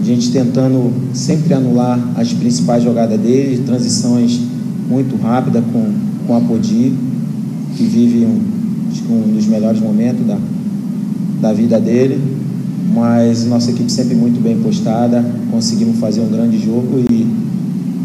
[0.00, 4.40] A gente tentando sempre anular as principais jogadas dele, transições
[4.88, 5.94] muito rápidas com,
[6.26, 6.92] com a Podi,
[7.76, 8.42] que vive um,
[9.10, 10.38] um dos melhores momentos da,
[11.40, 12.20] da vida dele.
[12.90, 17.26] Mas nossa equipe sempre muito bem postada, conseguimos fazer um grande jogo e,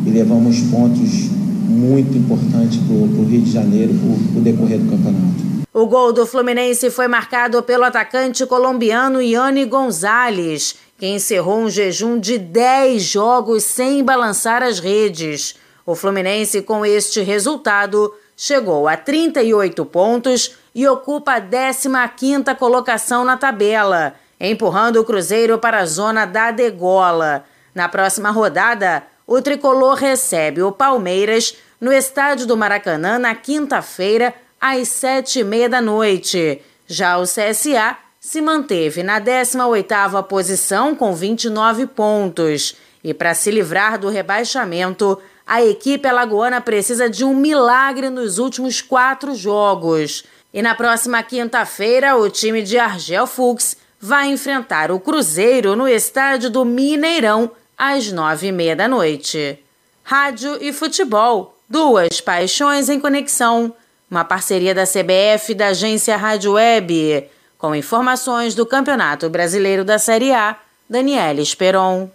[0.05, 1.30] e levamos pontos
[1.67, 5.47] muito importantes para o Rio de Janeiro para o decorrer do campeonato.
[5.73, 12.19] O gol do Fluminense foi marcado pelo atacante colombiano Iane Gonzalez, que encerrou um jejum
[12.19, 15.55] de 10 jogos sem balançar as redes.
[15.86, 23.38] O Fluminense, com este resultado, chegou a 38 pontos e ocupa a 15ª colocação na
[23.38, 27.43] tabela, empurrando o Cruzeiro para a zona da degola.
[27.73, 34.88] Na próxima rodada, o tricolor recebe o Palmeiras no estádio do Maracanã na quinta-feira, às
[34.88, 36.61] sete e meia da noite.
[36.88, 42.75] Já o CSA se manteve na 18ª posição com 29 pontos.
[43.03, 48.81] E para se livrar do rebaixamento, a equipe alagoana precisa de um milagre nos últimos
[48.81, 50.25] quatro jogos.
[50.53, 56.49] E na próxima quinta-feira, o time de Argel Fux vai enfrentar o Cruzeiro no estádio
[56.49, 59.59] do Mineirão às nove e meia da noite.
[60.03, 63.73] Rádio e futebol, duas paixões em conexão.
[64.09, 67.29] Uma parceria da CBF e da agência Rádio Web.
[67.57, 70.55] Com informações do Campeonato Brasileiro da Série A,
[70.89, 72.09] Daniela Esperon.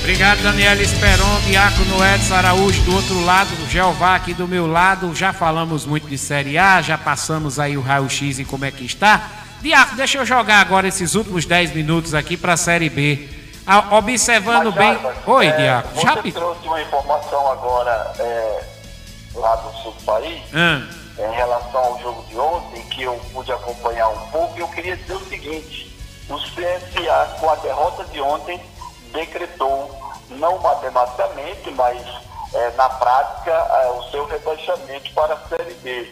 [0.00, 5.14] Obrigado, Daniela Esperon, Diácono Edson Araújo do outro lado, o Jeová aqui do meu lado.
[5.14, 8.86] Já falamos muito de Série A, já passamos aí o raio-x e como é que
[8.86, 9.37] está.
[9.60, 13.28] Diácono, deixa eu jogar agora esses últimos 10 minutos aqui para a Série B.
[13.66, 14.94] Ah, observando bem.
[14.94, 15.94] Jarbas, Oi, é, Diácono.
[15.94, 18.64] Você pe- trouxe uma informação agora é,
[19.34, 20.82] lá do sul do país, Ah,
[21.18, 24.96] em relação ao jogo de ontem, que eu pude acompanhar um pouco, e eu queria
[24.96, 25.94] dizer o seguinte,
[26.30, 28.60] o CSA, com a derrota de ontem,
[29.12, 29.90] decretou,
[30.30, 32.00] não matematicamente, mas
[32.54, 36.10] é, na prática, é, o seu rebaixamento para a Série B.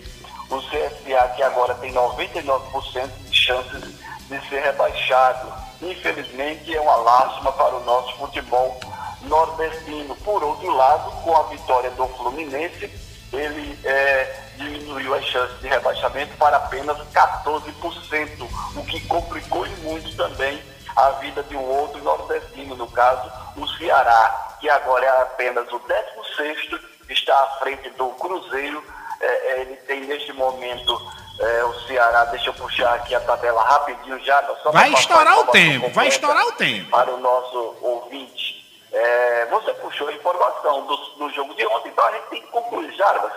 [0.50, 3.82] O CSA, que agora tem 99% de chances
[4.28, 5.52] de ser rebaixado.
[5.82, 8.78] Infelizmente, é uma lástima para o nosso futebol
[9.22, 10.14] nordestino.
[10.16, 12.90] Por outro lado, com a vitória do Fluminense,
[13.32, 20.62] ele é, diminuiu as chances de rebaixamento para apenas 14%, o que complicou muito também
[20.96, 25.80] a vida de um outro nordestino, no caso, o Ceará, que agora é apenas o
[25.80, 26.80] 16º,
[27.10, 28.82] está à frente do Cruzeiro.
[29.20, 33.62] É, é, ele tem neste momento é, o Ceará, deixa eu puxar aqui a tabela
[33.62, 34.42] rapidinho já.
[34.62, 36.90] só vai estourar o tempo, vai estourar o tempo.
[36.90, 38.56] Para o nosso ouvinte.
[38.92, 42.48] É, você puxou a informação do, do jogo de ontem, então a gente tem que
[42.48, 43.32] concluir, Jarbas.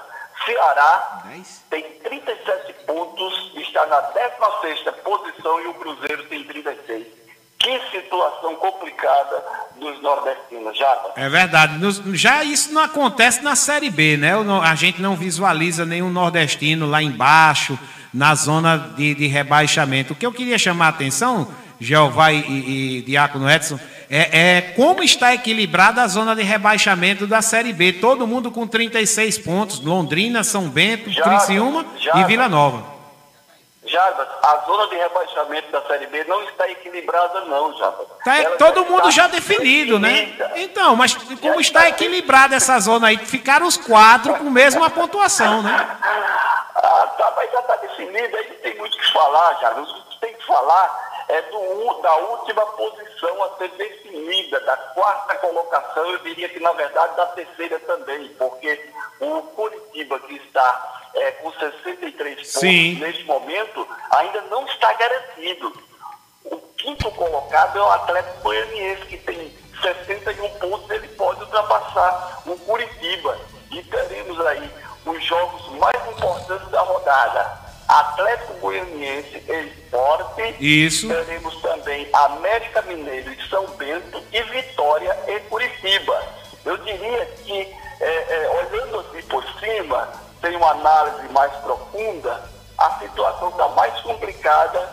[0.46, 1.24] Ceará
[1.70, 7.19] tem 37 pontos, está na 16ª posição e o Cruzeiro tem 36.
[7.60, 9.44] Que situação complicada
[9.80, 11.12] dos nordestinos, Jarbas.
[11.18, 11.78] É verdade.
[11.78, 14.32] Nos- Já isso não acontece na Série B, né?
[14.64, 17.78] A gente não visualiza nenhum nordestino lá embaixo,
[18.14, 20.14] na zona de, de rebaixamento.
[20.14, 21.50] O que eu queria chamar a atenção,
[21.80, 23.78] Jeová e, e, e Diácono Edson,
[24.10, 27.92] é, é como está equilibrada a zona de rebaixamento da Série B.
[27.94, 29.82] Todo mundo com 36 pontos.
[29.84, 31.86] Londrina, São Bento, Jarbas, Criciúma
[32.16, 32.24] e.
[32.24, 32.99] Vila Nova.
[33.90, 38.08] Jarbas, a zona de rebaixamento da Série B não está equilibrada, não, Jarbas.
[38.24, 40.10] Tá Ela todo já mundo já definido, né?
[40.26, 40.52] definida.
[40.56, 43.18] Então, mas como está equilibrada essa zona aí?
[43.18, 45.98] Ficaram os quatro com a mesma pontuação, né?
[46.76, 49.90] Ah, tá, mas já está definido, aí não tem muito o que falar, Jarbas.
[49.90, 55.36] O que tem que falar é do, da última posição a ser definida, da quarta
[55.36, 61.32] colocação, eu diria que na verdade da terceira também, porque o Curitiba que está é,
[61.32, 62.96] com 63 pontos Sim.
[62.96, 65.72] neste momento ainda não está garantido.
[66.46, 72.58] O quinto colocado é o Atlético Goianiense, que tem 61 pontos, ele pode ultrapassar o
[72.58, 73.38] Curitiba.
[73.70, 74.72] E teremos aí
[75.06, 77.69] os jogos mais importantes da rodada.
[77.90, 80.56] Atlético Goianiense e Esporte.
[80.60, 81.08] Isso.
[81.08, 86.24] Teremos também América Mineiro e São Bento e Vitória e Curitiba.
[86.64, 90.08] Eu diria que, é, é, olhando assim por cima,
[90.40, 92.44] sem uma análise mais profunda,
[92.78, 94.88] a situação está mais complicada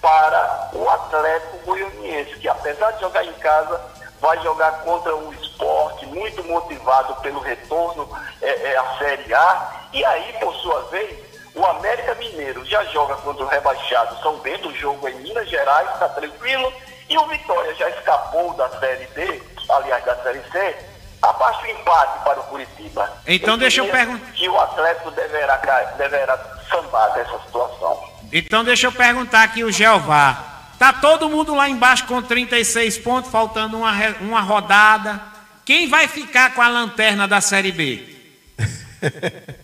[0.00, 3.78] para o Atlético Goianiense, que apesar de jogar em casa,
[4.20, 8.08] vai jogar contra um esporte muito motivado pelo retorno
[8.40, 9.88] é, é, à Série A.
[9.92, 11.27] E aí, por sua vez,
[11.58, 15.88] o América Mineiro já joga contra o rebaixado São Bento, o jogo em Minas Gerais,
[15.92, 16.72] está tranquilo.
[17.08, 20.76] E o Vitória já escapou da Série D, aliás, da Série C,
[21.22, 23.10] abaixo o empate para o Curitiba.
[23.26, 25.56] Então deixa eu diria pergun- Que o Atlético deverá,
[25.96, 26.38] deverá
[26.70, 28.08] sambar dessa situação.
[28.32, 30.44] Então deixa eu perguntar aqui o Jeová.
[30.78, 35.20] Tá todo mundo lá embaixo com 36 pontos, faltando uma, uma rodada.
[35.64, 38.16] Quem vai ficar com a lanterna da Série B?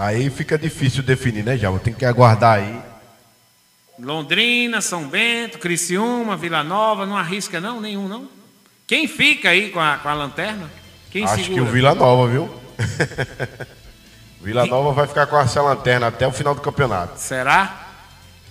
[0.00, 1.78] Aí fica difícil definir, né, Java?
[1.78, 2.80] Tem que aguardar aí.
[3.98, 8.26] Londrina, São Bento, Criciúma, Vila Nova, não arrisca não, nenhum não?
[8.86, 10.70] Quem fica aí com a, com a lanterna?
[11.10, 11.54] Quem Acho segura?
[11.54, 12.48] que o Vila Nova, viu?
[14.40, 17.18] Vila Nova vai ficar com essa lanterna até o final do campeonato.
[17.20, 17.88] Será?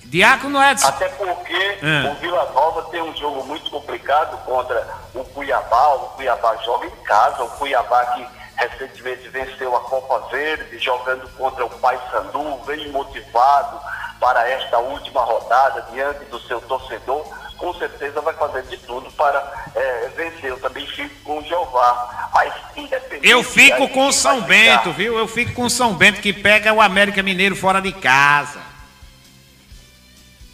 [0.06, 0.88] Diácono Edson.
[0.88, 2.12] Até porque É.
[2.12, 5.96] o Vila Nova tem um jogo muito complicado contra o Cuiabá.
[5.96, 7.44] O Cuiabá joga em casa.
[7.44, 13.80] O Cuiabá que recentemente venceu a Copa Verde, jogando contra o Paysandu, bem motivado
[14.20, 17.24] para esta última rodada diante do seu torcedor.
[17.58, 19.40] Com certeza vai fazer de tudo para
[19.76, 20.50] eh, vencer.
[20.50, 22.30] Eu também fico com o Jeová.
[22.34, 23.28] Mas independente.
[23.30, 25.18] Eu fico com o São ficar- Bento, viu?
[25.18, 28.60] Eu fico com o São Bento que pega o América Mineiro fora de casa.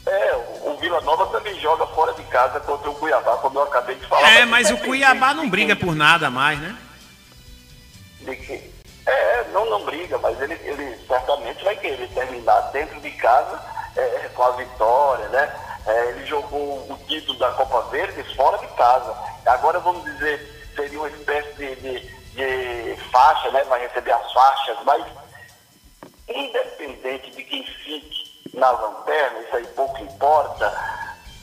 [0.06, 3.64] É, o, o Vila Nova também joga fora de casa contra o Cuiabá, como eu
[3.64, 4.30] acabei de falar.
[4.32, 6.76] É, mas o independente Cuiabá não briga por nada mais, né?
[8.26, 8.76] De que-
[9.07, 13.61] É, não, não briga, mas ele, ele certamente vai querer terminar dentro de casa
[13.95, 15.55] é, com a vitória, né?
[15.86, 16.59] É, ele jogou
[16.91, 19.15] o título da Copa Verde fora de casa.
[19.45, 21.99] Agora vamos dizer, seria uma espécie de, de,
[22.34, 23.63] de faixa, né?
[23.65, 25.05] Vai receber as faixas, mas
[26.28, 30.73] independente de quem fique na lanterna, isso aí pouco importa,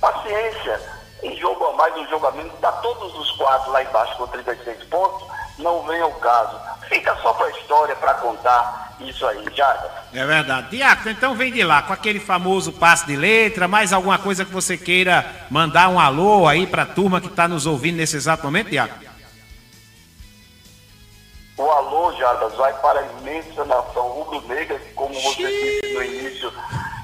[0.00, 0.80] paciência,
[1.22, 4.26] em jogo a mais, um jogo a menos, tá todos os quatro lá embaixo com
[4.26, 5.28] 36 pontos,
[5.58, 6.58] não vem ao caso.
[6.88, 9.90] Fica só pra história para contar isso aí, Jaga.
[10.12, 10.70] É verdade.
[10.70, 14.52] Diácono, então vem de lá com aquele famoso passe de letra, mais alguma coisa que
[14.52, 18.70] você queira mandar um alô aí pra turma que tá nos ouvindo nesse exato momento,
[18.70, 19.12] Diácono?
[21.56, 26.52] O alô, Jardas, vai para a imensa nação rubro-negra, que como você disse no início,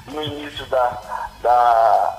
[0.07, 1.01] no início da,
[1.41, 2.17] da,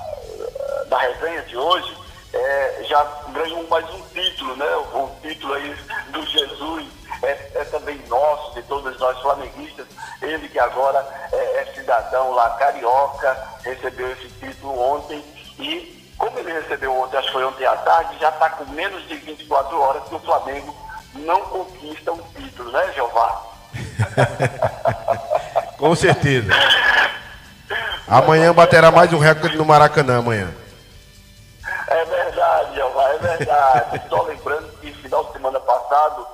[0.89, 1.95] da resenha de hoje,
[2.33, 4.67] é, já ganhou mais um título, né?
[4.93, 5.77] O, título aí
[6.11, 6.87] do Jesus
[7.23, 9.87] é, é também nosso, de todos nós flamenguistas.
[10.23, 15.25] Ele que agora é, é cidadão lá carioca, recebeu esse título ontem
[15.59, 19.09] e como ele recebeu ontem, acho que foi ontem à tarde, já está com menos
[19.09, 20.77] de 24 horas que o Flamengo
[21.15, 23.43] não conquista um título, né, Jeová?
[25.79, 26.53] Com certeza.
[28.07, 30.53] Amanhã baterá mais um recorde no Maracanã amanhã.
[31.91, 34.03] É verdade, Jeová, é verdade.
[34.09, 36.27] Só lembrando que final de semana passado,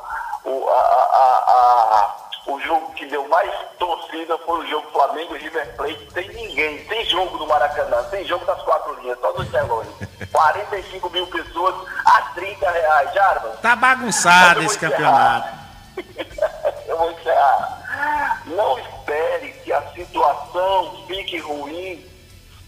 [0.45, 5.39] o, a, a, a- o jogo que deu mais torcida foi o jogo Flamengo e
[5.39, 6.07] River Plate.
[6.15, 9.89] Tem ninguém, tem jogo no Maracanã, tem jogo das quatro linhas, só nos telões.
[10.33, 13.49] 45 mil pessoas a 30 reais, Jarba.
[13.63, 15.49] Tá bagunçado esse campeonato.
[16.87, 18.43] Eu vou encerrar.
[18.47, 22.05] Não espere que a situação fique ruim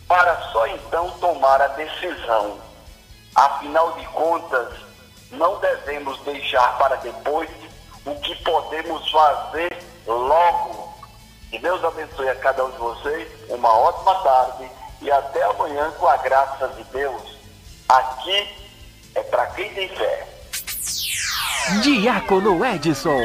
[0.08, 2.58] para só então tomar a decisão.
[3.38, 4.68] Afinal de contas,
[5.30, 7.48] não devemos deixar para depois
[8.04, 10.92] o que podemos fazer logo.
[11.48, 14.68] Que Deus abençoe a cada um de vocês, uma ótima tarde
[15.00, 17.38] e até amanhã com a graça de Deus.
[17.88, 18.48] Aqui
[19.14, 20.26] é para quem tem fé.
[21.80, 23.20] Diácono Edson.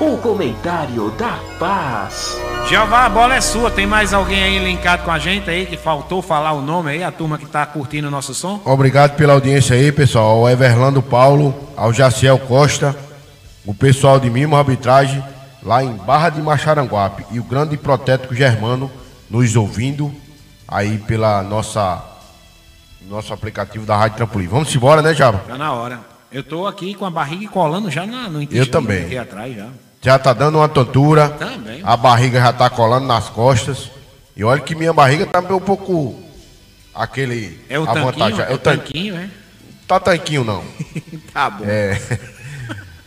[0.00, 2.37] O comentário da paz.
[2.68, 3.70] Jeová, a bola é sua.
[3.70, 7.02] Tem mais alguém aí linkado com a gente aí que faltou falar o nome aí,
[7.02, 8.60] a turma que tá curtindo o nosso som?
[8.62, 10.40] Obrigado pela audiência aí, pessoal.
[10.40, 12.94] Ao Everlando Paulo, ao Jaciel Costa,
[13.64, 15.24] o pessoal de Mimo Arbitragem,
[15.62, 18.90] lá em Barra de Macharanguape, e o grande protético Germano
[19.30, 20.12] nos ouvindo
[20.66, 22.04] aí pela nossa
[23.08, 24.46] nosso aplicativo da Rádio Trampolim.
[24.46, 25.38] Vamos embora, né, Java?
[25.48, 26.00] Tá na hora.
[26.30, 28.66] Eu tô aqui com a barriga colando já na, no intestino.
[28.66, 29.06] Eu também.
[29.06, 29.68] Aqui atrás já.
[30.00, 31.28] Já tá dando uma tontura.
[31.30, 31.80] Também.
[31.84, 33.90] A barriga já tá colando nas costas.
[34.36, 36.14] E olha que minha barriga tá um pouco
[36.94, 38.08] aquele É o tanquinho?
[38.08, 38.52] avantajado.
[38.52, 39.28] É o tanquinho, é?
[39.86, 40.62] Tá tanquinho não.
[41.32, 41.64] Tá bom.
[41.66, 42.00] É.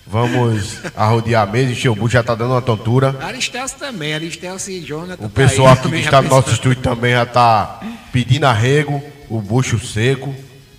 [0.06, 3.16] Vamos arrodear a mesa, encher o bucho, já tá dando uma tontura.
[3.22, 5.26] Aristelso também, Aristelso e Jonathan.
[5.26, 7.80] O tá pessoal aí aqui que está no nosso estúdio também já tá
[8.12, 10.36] pedindo arrego, o bucho seco.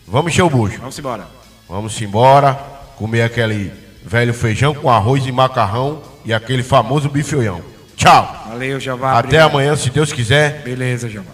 [0.07, 0.79] Vamos encher o bucho.
[0.79, 1.27] Vamos embora.
[1.67, 2.53] Vamos embora,
[2.97, 3.73] comer aquele
[4.05, 7.61] velho feijão com arroz e macarrão e aquele famoso bifeião.
[7.97, 8.47] Tchau.
[8.49, 9.13] Valeu, Jeová.
[9.13, 9.51] Até obrigado.
[9.51, 11.31] amanhã, se Deus quiser, Beleza, Jeová.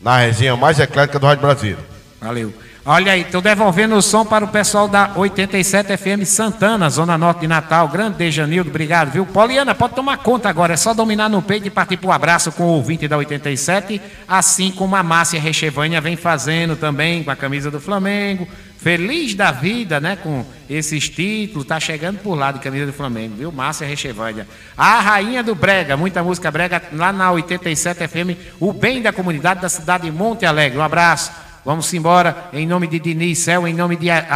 [0.00, 1.80] na resenha mais eclética do Rádio Brasileiro.
[2.20, 2.52] Valeu.
[2.86, 7.40] Olha aí, tô devolvendo o som para o pessoal da 87 FM Santana, Zona Norte
[7.40, 7.88] de Natal.
[7.88, 9.24] Grande Dejanildo, obrigado, viu?
[9.24, 12.64] Poliana, pode tomar conta agora, é só dominar no peito e partir pro abraço com
[12.64, 17.70] o ouvinte da 87, assim como a Márcia Rechevânia vem fazendo também com a camisa
[17.70, 18.46] do Flamengo.
[18.84, 23.34] Feliz da vida, né, com esses títulos, tá chegando por lá de camisa do Flamengo,
[23.34, 23.50] viu?
[23.50, 24.46] Márcia Rechevânia.
[24.76, 29.62] A rainha do Brega, muita música Brega lá na 87 FM, o bem da comunidade
[29.62, 30.78] da cidade de Monte Alegre.
[30.78, 31.32] Um abraço.
[31.64, 34.10] Vamos embora em nome de Diniz Céu, em nome de